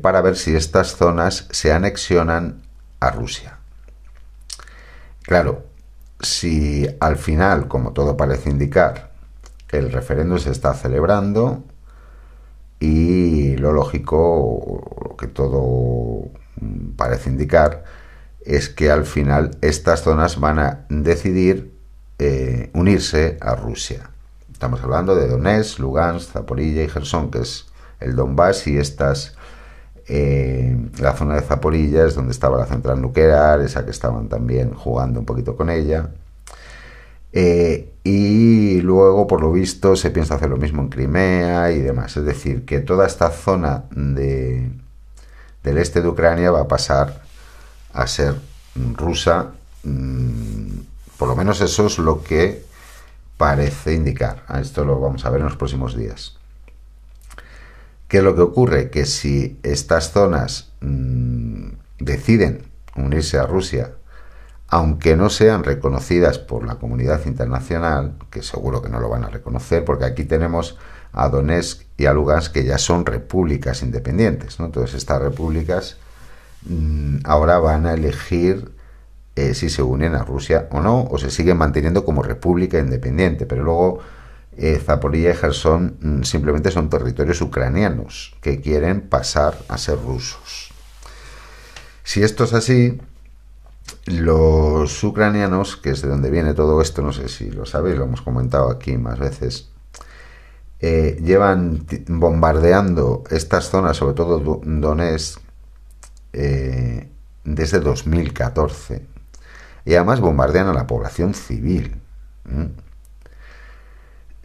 para 0.00 0.22
ver 0.22 0.36
si 0.36 0.56
estas 0.56 0.96
zonas 0.96 1.48
se 1.50 1.72
anexionan 1.72 2.62
a 3.00 3.10
Rusia. 3.10 3.58
Claro, 5.22 5.64
si 6.20 6.86
al 7.00 7.16
final, 7.16 7.68
como 7.68 7.92
todo 7.92 8.16
parece 8.16 8.50
indicar, 8.50 9.10
el 9.70 9.92
referéndum 9.92 10.38
se 10.38 10.50
está 10.50 10.74
celebrando 10.74 11.64
y 12.78 13.56
lo 13.56 13.72
lógico, 13.72 14.82
lo 15.04 15.16
que 15.16 15.26
todo 15.26 16.30
parece 16.96 17.30
indicar, 17.30 17.84
es 18.44 18.68
que 18.68 18.90
al 18.90 19.04
final 19.04 19.56
estas 19.60 20.02
zonas 20.02 20.38
van 20.38 20.58
a 20.58 20.86
decidir 20.88 21.74
eh, 22.18 22.70
unirse 22.74 23.36
a 23.40 23.56
Rusia. 23.56 24.10
Estamos 24.52 24.82
hablando 24.82 25.16
de 25.16 25.26
Donetsk, 25.26 25.80
Lugansk, 25.80 26.32
Zaporilla 26.32 26.82
y 26.82 26.88
Gerson, 26.88 27.30
que 27.30 27.40
es 27.40 27.66
el 28.00 28.14
Donbass 28.14 28.66
y 28.66 28.78
estas 28.78 29.36
eh, 30.08 30.76
la 30.98 31.14
zona 31.14 31.36
de 31.36 31.42
Zaporilla 31.42 32.06
es 32.06 32.14
donde 32.14 32.32
estaba 32.32 32.58
la 32.58 32.66
central 32.66 33.00
nuclear, 33.00 33.60
esa 33.60 33.84
que 33.84 33.90
estaban 33.90 34.28
también 34.28 34.72
jugando 34.74 35.20
un 35.20 35.26
poquito 35.26 35.56
con 35.56 35.70
ella. 35.70 36.10
Eh, 37.32 37.92
y 38.04 38.80
luego, 38.82 39.26
por 39.26 39.40
lo 39.40 39.52
visto, 39.52 39.96
se 39.96 40.10
piensa 40.10 40.36
hacer 40.36 40.48
lo 40.48 40.56
mismo 40.56 40.82
en 40.82 40.88
Crimea 40.88 41.72
y 41.72 41.80
demás. 41.80 42.16
Es 42.16 42.24
decir, 42.24 42.64
que 42.64 42.80
toda 42.80 43.06
esta 43.06 43.30
zona 43.30 43.84
de, 43.90 44.70
del 45.62 45.78
este 45.78 46.00
de 46.02 46.08
Ucrania 46.08 46.50
va 46.50 46.62
a 46.62 46.68
pasar 46.68 47.22
a 47.92 48.06
ser 48.06 48.36
rusa. 48.94 49.52
Mm, 49.82 50.78
por 51.18 51.28
lo 51.28 51.36
menos 51.36 51.60
eso 51.60 51.86
es 51.86 51.98
lo 51.98 52.22
que 52.22 52.64
parece 53.36 53.94
indicar. 53.94 54.44
Esto 54.60 54.84
lo 54.84 55.00
vamos 55.00 55.24
a 55.26 55.30
ver 55.30 55.40
en 55.40 55.46
los 55.46 55.56
próximos 55.56 55.96
días. 55.96 56.36
¿Qué 58.08 58.18
es 58.18 58.24
lo 58.24 58.34
que 58.34 58.42
ocurre? 58.42 58.90
Que 58.90 59.04
si 59.04 59.58
estas 59.62 60.12
zonas 60.12 60.72
mm, 60.80 61.68
deciden 61.98 62.62
unirse 62.96 63.38
a 63.38 63.46
Rusia, 63.46 63.92
aunque 64.68 65.16
no 65.16 65.30
sean 65.30 65.64
reconocidas 65.64 66.38
por 66.38 66.66
la 66.66 66.76
comunidad 66.76 67.24
internacional, 67.26 68.14
que 68.30 68.42
seguro 68.42 68.82
que 68.82 68.88
no 68.88 69.00
lo 69.00 69.08
van 69.08 69.24
a 69.24 69.28
reconocer, 69.28 69.84
porque 69.84 70.04
aquí 70.04 70.24
tenemos 70.24 70.78
a 71.12 71.28
Donetsk 71.28 71.82
y 71.96 72.06
a 72.06 72.12
Lugansk 72.12 72.52
que 72.52 72.64
ya 72.64 72.78
son 72.78 73.06
repúblicas 73.06 73.82
independientes, 73.82 74.58
¿no? 74.58 74.66
Entonces 74.66 74.94
estas 74.94 75.22
repúblicas 75.22 75.96
mm, 76.68 77.18
ahora 77.24 77.58
van 77.58 77.86
a 77.86 77.94
elegir 77.94 78.72
eh, 79.34 79.54
si 79.54 79.68
se 79.70 79.82
unen 79.82 80.14
a 80.14 80.24
Rusia 80.24 80.68
o 80.70 80.80
no, 80.80 81.04
o 81.04 81.18
se 81.18 81.30
siguen 81.30 81.58
manteniendo 81.58 82.04
como 82.04 82.22
república 82.22 82.78
independiente, 82.78 83.46
pero 83.46 83.64
luego 83.64 84.00
eh, 84.58 84.82
y 85.12 85.22
Gerson 85.34 85.98
mm, 86.00 86.22
simplemente 86.22 86.70
son 86.70 86.88
territorios 86.88 87.40
ucranianos 87.42 88.34
que 88.40 88.60
quieren 88.60 89.02
pasar 89.02 89.58
a 89.68 89.76
ser 89.76 89.98
rusos. 90.00 90.72
Si 92.02 92.22
esto 92.22 92.44
es 92.44 92.54
así, 92.54 92.98
los 94.06 95.02
ucranianos, 95.04 95.76
que 95.76 95.90
es 95.90 96.02
de 96.02 96.08
donde 96.08 96.30
viene 96.30 96.54
todo 96.54 96.80
esto, 96.80 97.02
no 97.02 97.12
sé 97.12 97.28
si 97.28 97.50
lo 97.50 97.66
sabéis, 97.66 97.96
lo 97.96 98.04
hemos 98.04 98.22
comentado 98.22 98.70
aquí 98.70 98.96
más 98.96 99.18
veces, 99.18 99.68
eh, 100.78 101.18
llevan 101.22 101.86
bombardeando 102.06 103.24
estas 103.30 103.70
zonas, 103.70 103.96
sobre 103.96 104.14
todo 104.14 104.60
Donetsk, 104.64 105.40
eh, 106.32 107.08
desde 107.44 107.80
2014. 107.80 109.06
Y 109.84 109.94
además 109.94 110.20
bombardean 110.20 110.68
a 110.68 110.74
la 110.74 110.86
población 110.86 111.34
civil. 111.34 112.00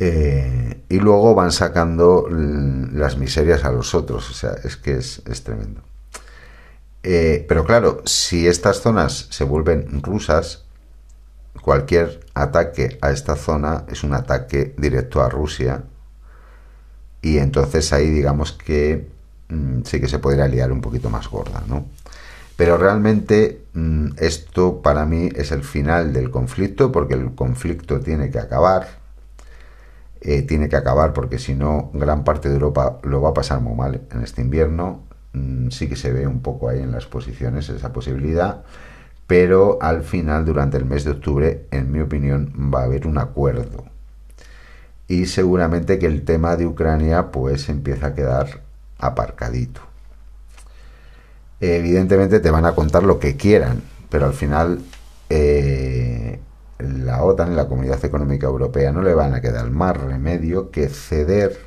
Eh, 0.03 0.81
y 0.89 0.97
luego 0.97 1.35
van 1.35 1.51
sacando 1.51 2.27
las 2.27 3.17
miserias 3.17 3.63
a 3.65 3.71
los 3.71 3.93
otros. 3.93 4.31
O 4.31 4.33
sea, 4.33 4.55
es 4.63 4.75
que 4.75 4.97
es, 4.97 5.21
tremendo. 5.43 5.81
Eh, 7.03 7.45
pero 7.47 7.63
claro, 7.65 8.01
si 8.05 8.47
estas 8.47 8.81
zonas 8.81 9.27
se 9.29 9.43
vuelven 9.43 10.01
rusas, 10.01 10.63
cualquier 11.61 12.21
ataque 12.33 12.97
a 12.99 13.11
esta 13.11 13.35
zona 13.35 13.85
es 13.89 14.03
un 14.03 14.15
ataque 14.15 14.73
directo 14.75 15.21
a 15.21 15.29
Rusia. 15.29 15.83
Y 17.21 17.37
entonces 17.37 17.93
ahí 17.93 18.09
digamos 18.09 18.53
que 18.53 19.07
mm, 19.49 19.83
sí 19.83 20.01
que 20.01 20.07
se 20.07 20.17
podría 20.17 20.47
liar 20.47 20.71
un 20.71 20.81
poquito 20.81 21.11
más 21.11 21.29
gorda, 21.29 21.63
¿no? 21.67 21.85
Pero 22.55 22.75
realmente 22.75 23.65
mm, 23.73 24.13
esto 24.17 24.81
para 24.81 25.05
mí 25.05 25.29
es 25.35 25.51
el 25.51 25.63
final 25.63 26.11
del 26.11 26.31
conflicto, 26.31 26.91
porque 26.91 27.13
el 27.13 27.35
conflicto 27.35 27.99
tiene 27.99 28.31
que 28.31 28.39
acabar 28.39 29.00
eh, 30.21 30.43
tiene 30.43 30.69
que 30.69 30.75
acabar 30.75 31.13
porque 31.13 31.39
si 31.39 31.55
no 31.55 31.89
gran 31.93 32.23
parte 32.23 32.47
de 32.47 32.55
Europa 32.55 32.99
lo 33.03 33.21
va 33.21 33.29
a 33.29 33.33
pasar 33.33 33.59
muy 33.59 33.75
mal 33.75 34.01
en 34.11 34.21
este 34.21 34.41
invierno. 34.41 35.01
Mm, 35.33 35.69
sí 35.69 35.89
que 35.89 35.95
se 35.95 36.13
ve 36.13 36.27
un 36.27 36.41
poco 36.41 36.69
ahí 36.69 36.79
en 36.79 36.91
las 36.91 37.07
posiciones 37.07 37.69
esa 37.69 37.91
posibilidad, 37.91 38.63
pero 39.27 39.79
al 39.81 40.03
final 40.03 40.45
durante 40.45 40.77
el 40.77 40.85
mes 40.85 41.05
de 41.05 41.11
octubre, 41.11 41.65
en 41.71 41.91
mi 41.91 42.01
opinión, 42.01 42.53
va 42.73 42.81
a 42.81 42.85
haber 42.85 43.07
un 43.07 43.17
acuerdo. 43.17 43.85
Y 45.07 45.25
seguramente 45.25 45.99
que 45.99 46.05
el 46.05 46.23
tema 46.23 46.55
de 46.55 46.67
Ucrania 46.67 47.31
pues 47.31 47.67
empieza 47.69 48.07
a 48.07 48.15
quedar 48.15 48.61
aparcadito. 48.99 49.81
Evidentemente 51.59 52.39
te 52.39 52.51
van 52.51 52.65
a 52.65 52.73
contar 52.75 53.03
lo 53.03 53.19
que 53.19 53.37
quieran, 53.37 53.81
pero 54.09 54.25
al 54.27 54.33
final 54.33 54.79
eh, 55.29 55.80
la 56.81 57.23
OTAN 57.23 57.53
y 57.53 57.55
la 57.55 57.67
Comunidad 57.67 58.03
Económica 58.03 58.47
Europea 58.47 58.91
no 58.91 59.01
le 59.01 59.13
van 59.13 59.33
a 59.33 59.41
quedar 59.41 59.69
más 59.69 59.97
remedio 59.97 60.71
que 60.71 60.89
ceder. 60.89 61.57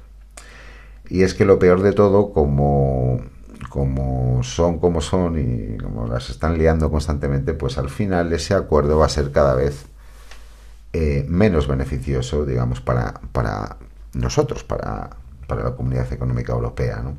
Y 1.09 1.23
es 1.23 1.35
que 1.35 1.45
lo 1.45 1.59
peor 1.59 1.83
de 1.83 1.93
todo, 1.93 2.33
como, 2.33 3.21
como 3.69 4.43
son 4.43 4.79
como 4.79 5.01
son 5.01 5.39
y 5.39 5.77
como 5.79 6.07
las 6.07 6.31
están 6.31 6.59
liando 6.59 6.91
constantemente, 6.91 7.55
pues 7.55 7.79
al 7.79 7.91
final 7.91 8.33
ese 8.33 8.55
acuerdo 8.55 8.99
va 8.99 9.07
a 9.07 9.11
ser 9.11 9.33
cada 9.33 9.55
vez 9.55 9.87
eh, 10.93 11.25
menos 11.29 11.67
beneficioso, 11.67 12.45
digamos, 12.45 12.81
para, 12.81 13.15
para 13.33 13.77
nosotros, 14.13 14.65
para, 14.65 15.11
para 15.47 15.65
la 15.65 15.75
Comunidad 15.75 16.13
Económica 16.13 16.53
Europea. 16.53 17.01
¿no? 17.03 17.17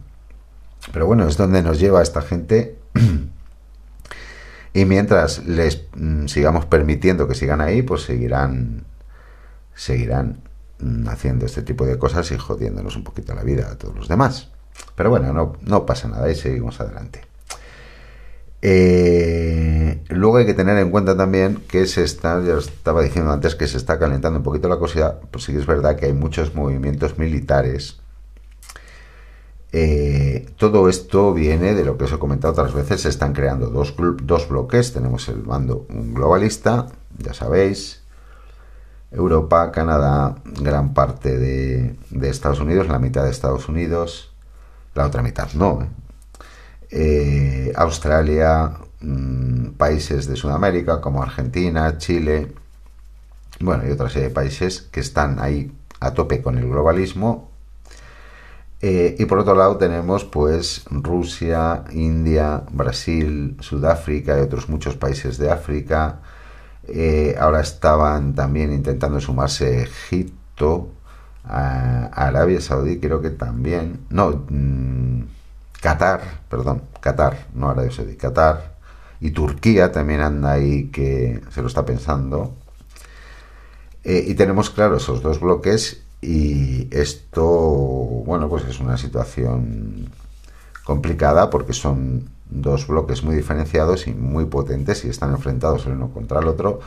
Pero 0.94 1.08
bueno, 1.08 1.28
es 1.28 1.38
donde 1.38 1.62
nos 1.62 1.80
lleva 1.80 2.02
esta 2.02 2.22
gente 2.22 2.75
Y 4.76 4.84
mientras 4.84 5.46
les 5.48 5.86
mm, 5.96 6.26
sigamos 6.26 6.66
permitiendo 6.66 7.30
que 7.30 7.34
sigan 7.34 7.62
ahí, 7.62 7.82
pues 7.82 8.02
seguirán, 8.02 8.84
seguirán 9.74 10.42
mm, 10.80 11.08
haciendo 11.08 11.46
este 11.46 11.62
tipo 11.62 11.86
de 11.86 11.98
cosas 11.98 12.30
y 12.34 12.38
jodiéndonos 12.38 12.98
un 12.98 13.06
poquito 13.06 13.34
la 13.34 13.44
vida 13.44 13.72
a 13.72 13.78
todos 13.78 13.96
los 13.96 14.10
demás. 14.10 14.50
Pero 14.98 15.10
bueno, 15.10 15.32
no, 15.32 15.54
no 15.62 15.86
pasa 15.86 16.10
nada 16.10 16.30
y 16.30 16.36
seguimos 16.36 16.82
adelante. 16.82 17.22
Eh, 18.62 20.04
luego 20.10 20.38
hay 20.38 20.46
que 20.46 20.54
tener 20.54 20.78
en 20.78 20.92
cuenta 20.92 21.16
también 21.16 21.64
que 21.70 21.88
se 21.88 22.04
está, 22.04 22.44
ya 22.44 22.58
estaba 22.58 23.02
diciendo 23.02 23.32
antes 23.32 23.56
que 23.56 23.68
se 23.68 23.78
está 23.78 23.98
calentando 23.98 24.40
un 24.40 24.44
poquito 24.44 24.68
la 24.68 24.78
cosa, 24.78 25.22
pues 25.32 25.46
sí 25.46 25.56
es 25.56 25.66
verdad 25.66 25.96
que 25.96 26.08
hay 26.08 26.14
muchos 26.14 26.54
movimientos 26.54 27.18
militares 27.18 28.02
eh, 29.78 30.46
todo 30.56 30.88
esto 30.88 31.34
viene 31.34 31.74
de 31.74 31.84
lo 31.84 31.98
que 31.98 32.06
os 32.06 32.14
he 32.14 32.18
comentado 32.18 32.54
otras 32.54 32.74
veces, 32.74 33.02
se 33.02 33.10
están 33.10 33.34
creando 33.34 33.68
dos, 33.68 33.94
dos 34.24 34.48
bloques, 34.48 34.94
tenemos 34.94 35.28
el 35.28 35.42
bando 35.42 35.86
globalista, 35.90 36.88
ya 37.18 37.34
sabéis, 37.34 38.02
Europa, 39.12 39.74
Canadá, 39.74 40.38
gran 40.46 40.94
parte 40.94 41.38
de, 41.38 41.98
Estados 42.22 42.62
Unidos, 42.62 42.88
la 42.88 43.00
mitad 43.00 43.26
de 43.26 43.32
Estados 43.32 43.68
Unidos, 43.68 44.34
la 44.94 45.08
otra 45.08 45.22
mitad 45.22 45.52
no, 45.56 45.82
¿eh? 45.82 45.90
Eh, 46.92 47.74
Australia, 47.76 48.78
mm, 49.02 49.72
países 49.72 50.26
de 50.26 50.38
Sudamérica 50.38 51.02
como 51.02 51.22
Argentina, 51.22 51.98
Chile, 51.98 52.54
bueno, 53.60 53.86
y 53.86 53.92
otra 53.92 54.08
serie 54.08 54.30
de 54.30 54.34
países 54.34 54.84
que 54.84 55.02
están 55.02 55.42
ahí 55.42 55.74
a 56.00 56.14
tope 56.14 56.42
con 56.42 56.58
el 56.58 56.70
globalismo 56.70 57.55
eh, 58.82 59.16
y 59.18 59.26
por 59.26 59.40
otro 59.40 59.56
lado 59.56 59.78
tenemos 59.78 60.26
pues 60.26 60.84
Rusia, 60.92 61.86
India, 61.92 62.64
Brasil, 62.72 63.58
Sudáfrica 63.60 64.38
y 64.38 64.42
otros 64.42 64.70
muchos 64.70 64.96
países 64.96 65.38
de 65.38 65.52
África, 65.52 66.20
Eh, 66.88 67.36
ahora 67.40 67.62
estaban 67.62 68.36
también 68.36 68.72
intentando 68.72 69.20
sumarse 69.20 69.82
Egipto, 69.84 70.90
Arabia 71.44 72.62
Saudí, 72.62 73.00
creo 73.00 73.22
que 73.22 73.32
también. 73.32 74.06
No, 74.10 74.46
mm, 74.50 75.24
Qatar, 75.82 76.22
perdón, 76.50 76.84
Qatar, 77.02 77.48
no 77.54 77.70
Arabia 77.70 77.92
Saudí, 77.92 78.16
Qatar. 78.16 78.76
Y 79.20 79.32
Turquía 79.32 79.92
también 79.92 80.22
anda 80.22 80.52
ahí 80.54 80.90
que 80.92 81.42
se 81.50 81.62
lo 81.62 81.68
está 81.68 81.86
pensando. 81.86 82.56
Eh, 84.04 84.24
y 84.28 84.36
tenemos, 84.36 84.70
claro, 84.70 84.98
esos 84.98 85.22
dos 85.22 85.40
bloques 85.40 86.05
y 86.26 86.88
esto, 86.90 87.46
bueno, 87.46 88.50
pues 88.50 88.66
es 88.66 88.80
una 88.80 88.98
situación 88.98 90.10
complicada 90.84 91.52
porque 91.52 91.74
son 91.74 92.30
dos 92.50 92.88
bloques 92.88 93.24
muy 93.24 93.36
diferenciados 93.36 94.08
y 94.08 94.14
muy 94.14 94.46
potentes 94.46 95.06
y 95.06 95.10
están 95.10 95.32
enfrentados 95.32 95.86
el 95.86 95.94
uno 95.94 96.10
contra 96.10 96.40
el 96.40 96.48
otro. 96.48 96.80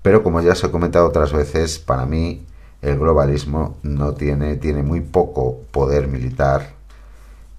Pero 0.00 0.22
como 0.22 0.40
ya 0.42 0.52
os 0.52 0.62
he 0.62 0.70
comentado 0.70 1.08
otras 1.08 1.32
veces, 1.32 1.80
para 1.80 2.06
mí 2.06 2.46
el 2.82 2.96
globalismo 2.96 3.78
no 3.82 4.14
tiene, 4.14 4.54
tiene 4.56 4.84
muy 4.84 5.00
poco 5.00 5.62
poder 5.72 6.06
militar 6.06 6.74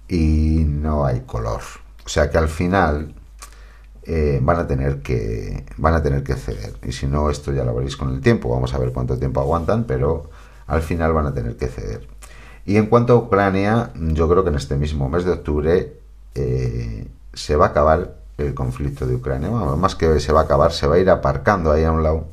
y 0.08 0.64
no 0.66 1.04
hay 1.04 1.20
color. 1.26 1.60
O 2.06 2.08
sea 2.08 2.30
que 2.30 2.38
al 2.38 2.48
final 2.48 3.14
eh, 4.04 4.40
van 4.42 4.58
a 4.58 4.66
tener 4.66 5.02
que 5.02 5.66
van 5.76 5.92
a 5.92 6.02
tener 6.02 6.22
que 6.22 6.34
ceder. 6.34 6.72
Y 6.82 6.92
si 6.92 7.06
no, 7.06 7.28
esto 7.28 7.52
ya 7.52 7.62
lo 7.62 7.74
veréis 7.74 7.98
con 7.98 8.14
el 8.14 8.22
tiempo. 8.22 8.48
Vamos 8.48 8.72
a 8.72 8.78
ver 8.78 8.92
cuánto 8.92 9.18
tiempo 9.18 9.40
aguantan, 9.40 9.84
pero 9.84 10.30
al 10.66 10.82
final 10.82 11.12
van 11.12 11.26
a 11.26 11.34
tener 11.34 11.56
que 11.56 11.68
ceder. 11.68 12.06
Y 12.64 12.76
en 12.76 12.86
cuanto 12.86 13.12
a 13.12 13.16
Ucrania, 13.16 13.90
yo 13.94 14.28
creo 14.28 14.42
que 14.42 14.50
en 14.50 14.56
este 14.56 14.76
mismo 14.76 15.08
mes 15.08 15.24
de 15.24 15.32
octubre 15.32 16.00
eh, 16.34 17.08
se 17.32 17.56
va 17.56 17.66
a 17.66 17.68
acabar 17.68 18.16
el 18.38 18.54
conflicto 18.54 19.06
de 19.06 19.14
Ucrania. 19.14 19.50
más 19.50 19.94
que 19.94 20.20
se 20.20 20.32
va 20.32 20.40
a 20.40 20.44
acabar, 20.44 20.72
se 20.72 20.86
va 20.86 20.96
a 20.96 20.98
ir 20.98 21.08
aparcando 21.10 21.72
ahí 21.72 21.84
a 21.84 21.92
un 21.92 22.02
lado. 22.02 22.26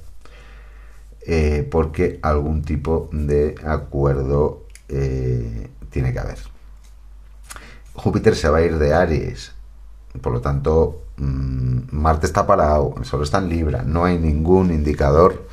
Eh, 1.25 1.67
porque 1.71 2.19
algún 2.21 2.63
tipo 2.63 3.09
de 3.13 3.55
acuerdo 3.65 4.63
eh, 4.89 5.69
tiene 5.89 6.11
que 6.11 6.19
haber. 6.19 6.37
Júpiter 7.93 8.35
se 8.35 8.49
va 8.49 8.57
a 8.57 8.61
ir 8.63 8.77
de 8.77 8.93
Aries, 8.93 9.53
por 10.21 10.33
lo 10.33 10.41
tanto, 10.41 11.03
mm, 11.17 11.79
Marte 11.91 12.25
está 12.25 12.45
parado, 12.45 12.95
el 12.97 13.05
Sol 13.05 13.23
está 13.23 13.37
en 13.37 13.49
Libra, 13.49 13.83
no 13.83 14.03
hay 14.03 14.17
ningún 14.17 14.71
indicador 14.71 15.47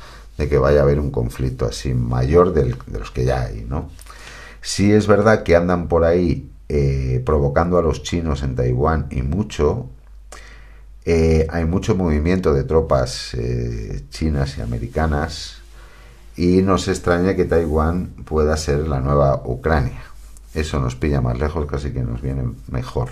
que 0.47 0.57
vaya 0.57 0.79
a 0.79 0.83
haber 0.83 0.99
un 0.99 1.11
conflicto 1.11 1.65
así 1.65 1.93
mayor 1.93 2.53
de 2.53 2.75
los 2.87 3.11
que 3.11 3.25
ya 3.25 3.43
hay, 3.43 3.65
¿no? 3.67 3.89
Sí 4.61 4.93
es 4.93 5.07
verdad 5.07 5.43
que 5.43 5.55
andan 5.55 5.87
por 5.87 6.03
ahí 6.03 6.51
eh, 6.69 7.21
provocando 7.25 7.77
a 7.77 7.81
los 7.81 8.03
chinos 8.03 8.43
en 8.43 8.55
Taiwán 8.55 9.07
y 9.09 9.23
mucho. 9.23 9.87
Eh, 11.03 11.47
hay 11.49 11.65
mucho 11.65 11.95
movimiento 11.95 12.53
de 12.53 12.63
tropas 12.63 13.33
eh, 13.33 14.05
chinas 14.11 14.57
y 14.57 14.61
americanas 14.61 15.57
y 16.37 16.61
nos 16.61 16.87
extraña 16.87 17.35
que 17.35 17.45
Taiwán 17.45 18.11
pueda 18.23 18.55
ser 18.55 18.87
la 18.87 19.01
nueva 19.01 19.41
Ucrania. 19.43 20.03
Eso 20.53 20.79
nos 20.79 20.95
pilla 20.95 21.21
más 21.21 21.39
lejos, 21.39 21.65
casi 21.65 21.91
que 21.91 22.03
nos 22.03 22.21
viene 22.21 22.43
mejor. 22.69 23.09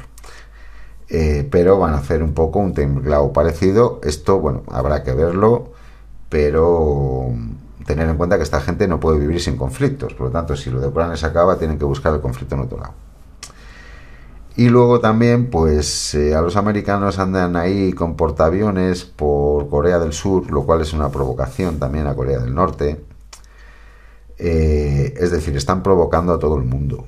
pero 1.50 1.80
van 1.80 1.96
a 1.96 1.98
hacer 1.98 2.22
un 2.22 2.34
poco 2.34 2.60
un 2.60 2.74
temblado 2.74 3.34
parecido. 3.34 4.00
Esto, 4.04 4.40
bueno, 4.40 4.64
habrá 4.70 5.04
que 5.04 5.14
verlo 5.14 5.74
pero 6.30 7.34
tener 7.86 8.08
en 8.08 8.18
cuenta 8.18 8.38
que 8.38 8.44
esta 8.44 8.62
gente 8.62 8.88
no 8.88 9.00
puede 9.00 9.18
vivir 9.18 9.42
sin 9.42 9.58
conflictos, 9.58 10.14
por 10.14 10.28
lo 10.28 10.32
tanto, 10.32 10.56
si 10.56 10.70
lo 10.70 10.80
de 10.80 10.88
Ucrania 10.88 11.18
se 11.18 11.26
acaba, 11.26 11.58
tienen 11.58 11.80
que 11.80 11.86
buscar 11.86 12.14
el 12.14 12.22
conflicto 12.22 12.56
en 12.56 12.62
otro 12.62 12.78
lado. 12.78 12.94
Y 14.56 14.70
luego 14.70 15.00
también, 15.00 15.50
pues 15.50 16.14
eh, 16.16 16.36
a 16.36 16.42
los 16.42 16.56
americanos 16.58 17.18
andan 17.18 17.56
ahí 17.56 17.94
con 17.94 18.16
portaaviones 18.16 19.06
por 19.06 19.70
Corea 19.70 20.00
del 20.00 20.12
Sur, 20.14 20.52
lo 20.52 20.66
cual 20.66 20.82
es 20.82 20.94
una 20.94 21.10
provocación 21.10 21.80
también 21.80 22.08
a 22.08 22.14
Corea 22.14 22.40
del 22.40 22.54
Norte. 22.54 23.02
Eh, 24.38 25.14
es 25.18 25.32
decir, 25.32 25.56
están 25.56 25.82
provocando 25.82 26.34
a 26.34 26.40
todo 26.40 26.58
el 26.58 26.66
mundo. 26.66 27.08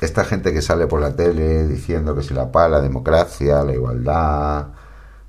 Esta 0.00 0.24
gente 0.24 0.52
que 0.52 0.62
sale 0.62 0.86
por 0.86 1.00
la 1.00 1.14
tele 1.14 1.66
diciendo 1.66 2.14
que 2.14 2.22
si 2.22 2.32
la 2.32 2.50
paz, 2.50 2.70
la 2.70 2.80
democracia, 2.80 3.62
la 3.62 3.74
igualdad, 3.74 4.68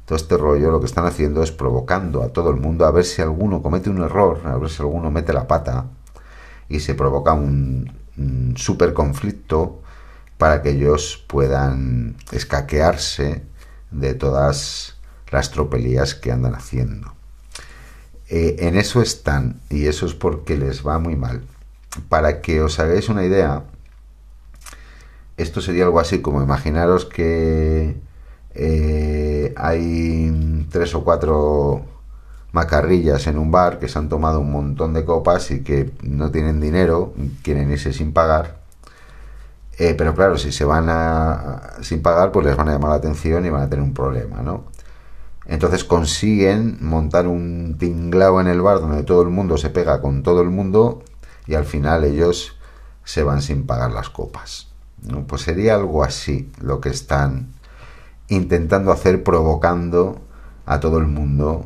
todo 0.10 0.16
este 0.16 0.38
rollo 0.38 0.72
lo 0.72 0.80
que 0.80 0.88
están 0.88 1.06
haciendo 1.06 1.44
es 1.44 1.52
provocando 1.52 2.24
a 2.24 2.30
todo 2.30 2.50
el 2.50 2.56
mundo 2.56 2.88
a 2.88 2.90
ver 2.90 3.06
si 3.06 3.22
alguno 3.22 3.62
comete 3.62 3.92
un 3.92 4.02
error, 4.02 4.42
a 4.44 4.58
ver 4.58 4.72
si 4.72 4.82
alguno 4.82 5.12
mete 5.12 5.34
la 5.34 5.48
pata 5.48 5.86
y 6.68 6.80
se 6.80 6.96
provoca 6.96 7.34
un, 7.34 7.92
super 8.56 8.94
conflicto 8.94 9.84
para 10.40 10.64
que 10.64 10.72
ellos 10.72 11.24
puedan 11.28 12.16
escaquearse 12.32 13.44
de 13.92 14.16
todas 14.16 14.98
las 15.30 15.52
tropelías 15.52 16.16
que 16.16 16.32
andan 16.32 16.56
haciendo. 16.56 17.14
Eh, 18.30 18.56
en 18.62 18.78
eso 18.78 19.04
están 19.04 19.62
y 19.70 19.86
eso 19.86 20.08
es 20.08 20.16
porque 20.16 20.58
les 20.58 20.86
va 20.86 20.98
muy 20.98 21.18
mal. 21.18 21.44
Para 22.10 22.42
que 22.42 22.64
os 22.64 22.80
hagáis 22.80 23.10
una 23.10 23.24
idea, 23.24 23.62
esto 25.38 25.62
sería 25.62 25.84
algo 25.84 26.00
así 26.00 26.20
como 26.20 26.42
imaginaros 26.42 27.06
que 27.06 28.09
eh, 28.54 29.54
hay 29.56 30.68
tres 30.72 30.96
o 30.96 31.04
cuatro 31.04 31.86
macarrillas 32.52 33.28
en 33.28 33.38
un 33.38 33.52
bar 33.52 33.80
que 33.80 33.88
se 33.88 34.00
han 34.00 34.10
tomado 34.10 34.40
un 34.40 34.52
montón 34.52 34.94
de 34.94 35.06
copas 35.06 35.52
y 35.52 35.62
que 35.64 35.92
no 36.02 36.32
tienen 36.32 36.60
dinero, 36.60 37.14
quieren 37.44 37.72
irse 37.72 37.94
sin 37.94 38.14
pagar. 38.14 38.60
Eh, 39.78 39.96
pero 39.98 40.14
claro, 40.14 40.38
si 40.38 40.52
se 40.52 40.66
van 40.66 40.88
a, 40.90 41.78
sin 41.82 42.02
pagar, 42.02 42.32
pues 42.32 42.46
les 42.46 42.58
van 42.58 42.68
a 42.70 42.74
llamar 42.74 42.92
la 42.92 42.98
atención 42.98 43.46
y 43.46 43.50
van 43.50 43.62
a 43.62 43.70
tener 43.70 43.84
un 43.84 43.94
problema, 43.94 44.42
¿no? 44.42 44.66
Entonces 45.46 45.84
consiguen 45.84 46.78
montar 46.82 47.28
un 47.28 47.78
tinglao 47.80 48.42
en 48.42 48.48
el 48.48 48.62
bar 48.62 48.82
donde 48.82 49.04
todo 49.04 49.22
el 49.24 49.30
mundo 49.30 49.58
se 49.58 49.70
pega 49.70 50.02
con 50.02 50.22
todo 50.22 50.42
el 50.42 50.50
mundo 50.50 51.04
y 51.48 51.56
al 51.56 51.66
final 51.66 52.04
ellos 52.04 52.58
se 53.04 53.24
van 53.24 53.42
sin 53.42 53.66
pagar 53.66 53.92
las 53.92 54.10
copas. 54.10 54.68
Pues 55.28 55.44
sería 55.44 55.76
algo 55.76 56.04
así 56.04 56.52
lo 56.62 56.82
que 56.82 56.90
están 56.90 57.54
intentando 58.30 58.92
hacer, 58.92 59.24
provocando 59.24 60.22
a 60.66 60.80
todo 60.80 61.00
el 61.00 61.08
mundo 61.08 61.66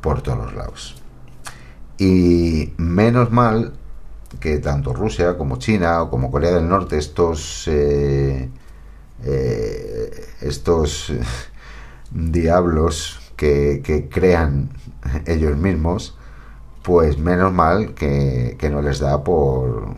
por 0.00 0.22
todos 0.22 0.38
los 0.38 0.54
lados. 0.54 1.02
Y 1.98 2.72
menos 2.76 3.30
mal 3.30 3.74
que 4.40 4.58
tanto 4.58 4.92
Rusia 4.92 5.36
como 5.36 5.58
China 5.58 6.02
o 6.02 6.10
como 6.10 6.30
Corea 6.30 6.52
del 6.52 6.68
Norte, 6.68 6.98
estos, 6.98 7.68
eh, 7.68 8.48
eh, 9.24 10.26
estos 10.40 11.12
diablos 12.10 13.32
que, 13.36 14.08
crean 14.10 14.70
ellos 15.26 15.56
mismos, 15.56 16.16
pues 16.82 17.18
menos 17.18 17.52
mal 17.52 17.94
que, 17.94 18.56
que 18.58 18.70
no 18.70 18.82
les 18.82 18.98
da 18.98 19.24
por, 19.24 19.94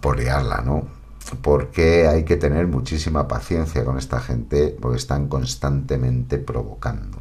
por 0.00 0.18
liarla, 0.18 0.62
¿no? 0.64 0.95
Porque 1.42 2.06
hay 2.06 2.24
que 2.24 2.36
tener 2.36 2.66
muchísima 2.66 3.26
paciencia 3.26 3.84
con 3.84 3.98
esta 3.98 4.20
gente 4.20 4.76
porque 4.80 4.98
están 4.98 5.28
constantemente 5.28 6.38
provocando. 6.38 7.18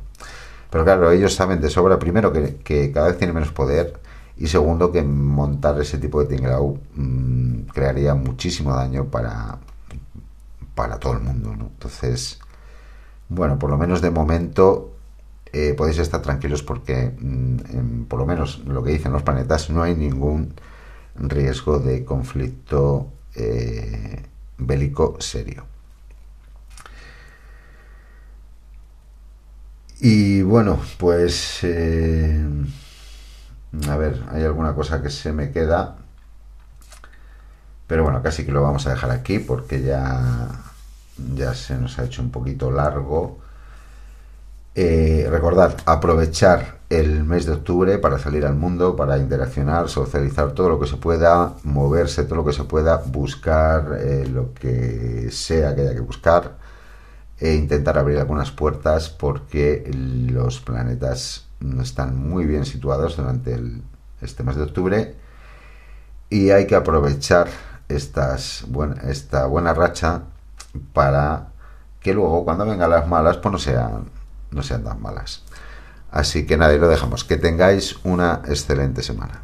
Pero 0.70 0.84
claro, 0.84 1.12
ellos 1.12 1.34
saben 1.34 1.62
de 1.62 1.70
sobra, 1.70 1.98
primero, 2.00 2.32
que, 2.34 2.92
cada 2.94 3.08
vez 3.08 3.18
tiene 3.18 3.34
menos 3.34 3.52
poder 3.52 4.00
y 4.38 4.48
segundo, 4.48 4.92
que 4.92 5.02
montar 5.04 5.80
ese 5.80 5.98
tipo 5.98 6.22
de 6.22 6.36
tinglao 6.36 6.78
mm, 6.96 7.62
crearía 7.74 8.14
muchísimo 8.16 8.76
daño 8.76 9.06
para, 9.06 9.58
para 10.76 11.00
todo 11.00 11.14
el 11.14 11.22
mundo. 11.22 11.54
Entonces, 11.54 12.40
bueno, 13.30 13.58
por 13.58 13.70
lo 13.70 13.78
menos 13.78 14.02
de 14.02 14.12
momento 14.12 14.96
eh, 15.54 15.74
podéis 15.74 16.00
estar 16.00 16.22
tranquilos 16.22 16.64
porque, 16.64 17.14
mm, 17.18 18.04
por 18.06 18.20
lo 18.20 18.26
menos 18.26 18.60
lo 18.66 18.84
que 18.84 18.92
dicen 18.92 19.14
los 19.14 19.24
planetas, 19.24 19.70
no 19.70 19.82
hay 19.84 19.96
ningún 19.96 20.54
riesgo 21.16 21.80
de 21.80 22.04
conflicto 22.04 23.08
eh, 23.36 24.24
bélico 24.58 25.18
serio. 25.20 25.66
Y 30.00 30.42
bueno, 30.42 30.80
pues 30.98 31.60
eh, 31.64 32.46
a 33.90 33.98
ver, 33.98 34.24
hay 34.32 34.44
alguna 34.44 34.74
cosa 34.74 35.02
que 35.02 35.10
se 35.10 35.32
me 35.32 35.52
queda, 35.52 35.98
pero 37.88 38.04
bueno, 38.04 38.22
casi 38.22 38.46
que 38.46 38.52
lo 38.52 38.62
vamos 38.62 38.86
a 38.88 38.92
dejar 38.92 39.12
aquí 39.12 39.40
porque 39.40 39.82
ya, 39.82 40.50
ya 41.36 41.54
se 41.54 41.78
nos 41.78 41.98
ha 42.00 42.06
hecho 42.06 42.22
un 42.22 42.32
poquito 42.32 42.72
largo. 42.72 43.40
Eh, 44.76 45.28
recordad, 45.30 45.78
aprovechar 45.86 46.75
el 46.90 47.24
mes 47.24 47.46
de 47.46 47.54
octubre 47.54 47.98
para 47.98 48.20
salir 48.20 48.46
al 48.46 48.56
mundo, 48.56 48.96
para 48.96 49.18
interaccionar, 49.18 49.90
socializar 49.90 50.52
todo 50.52 50.70
lo 50.70 50.80
que 50.80 50.88
se 50.88 50.98
pueda, 50.98 51.54
moverse 51.64 52.24
todo 52.24 52.36
lo 52.36 52.46
que 52.46 52.54
se 52.54 52.64
pueda, 52.64 52.98
buscar 52.98 53.98
eh, 54.00 54.28
lo 54.28 54.54
que 54.54 55.30
sea 55.32 55.76
que 55.76 55.82
haya 55.82 55.94
que 55.96 56.02
buscar 56.02 56.58
e 57.40 57.54
intentar 57.56 57.98
abrir 57.98 58.20
algunas 58.20 58.52
puertas 58.52 59.10
porque 59.10 59.90
los 59.94 60.60
planetas 60.60 61.48
están 61.82 62.16
muy 62.18 62.46
bien 62.46 62.66
situados 62.66 63.18
durante 63.18 63.60
este 64.22 64.44
mes 64.44 64.56
de 64.56 64.64
octubre 64.64 65.16
y 66.30 66.52
hay 66.52 66.68
que 66.68 66.76
aprovechar 66.76 67.48
esta 67.90 68.38
buena 69.48 69.74
racha 69.74 70.24
para 70.94 71.48
que 72.00 72.14
luego 72.14 72.46
cuando 72.46 72.66
vengan 72.66 72.90
las 72.90 73.08
malas 73.08 73.38
pues 73.38 73.52
no 73.52 73.60
sean, 73.60 74.06
no 74.52 74.64
sean 74.64 74.84
tan 74.84 75.02
malas. 75.02 75.45
Así 76.16 76.46
que 76.46 76.56
nada, 76.56 76.74
y 76.74 76.80
lo 76.80 76.88
dejamos. 76.88 77.26
Que 77.26 77.36
tengáis 77.36 77.98
una 78.06 78.42
excelente 78.48 79.04
semana. 79.04 79.42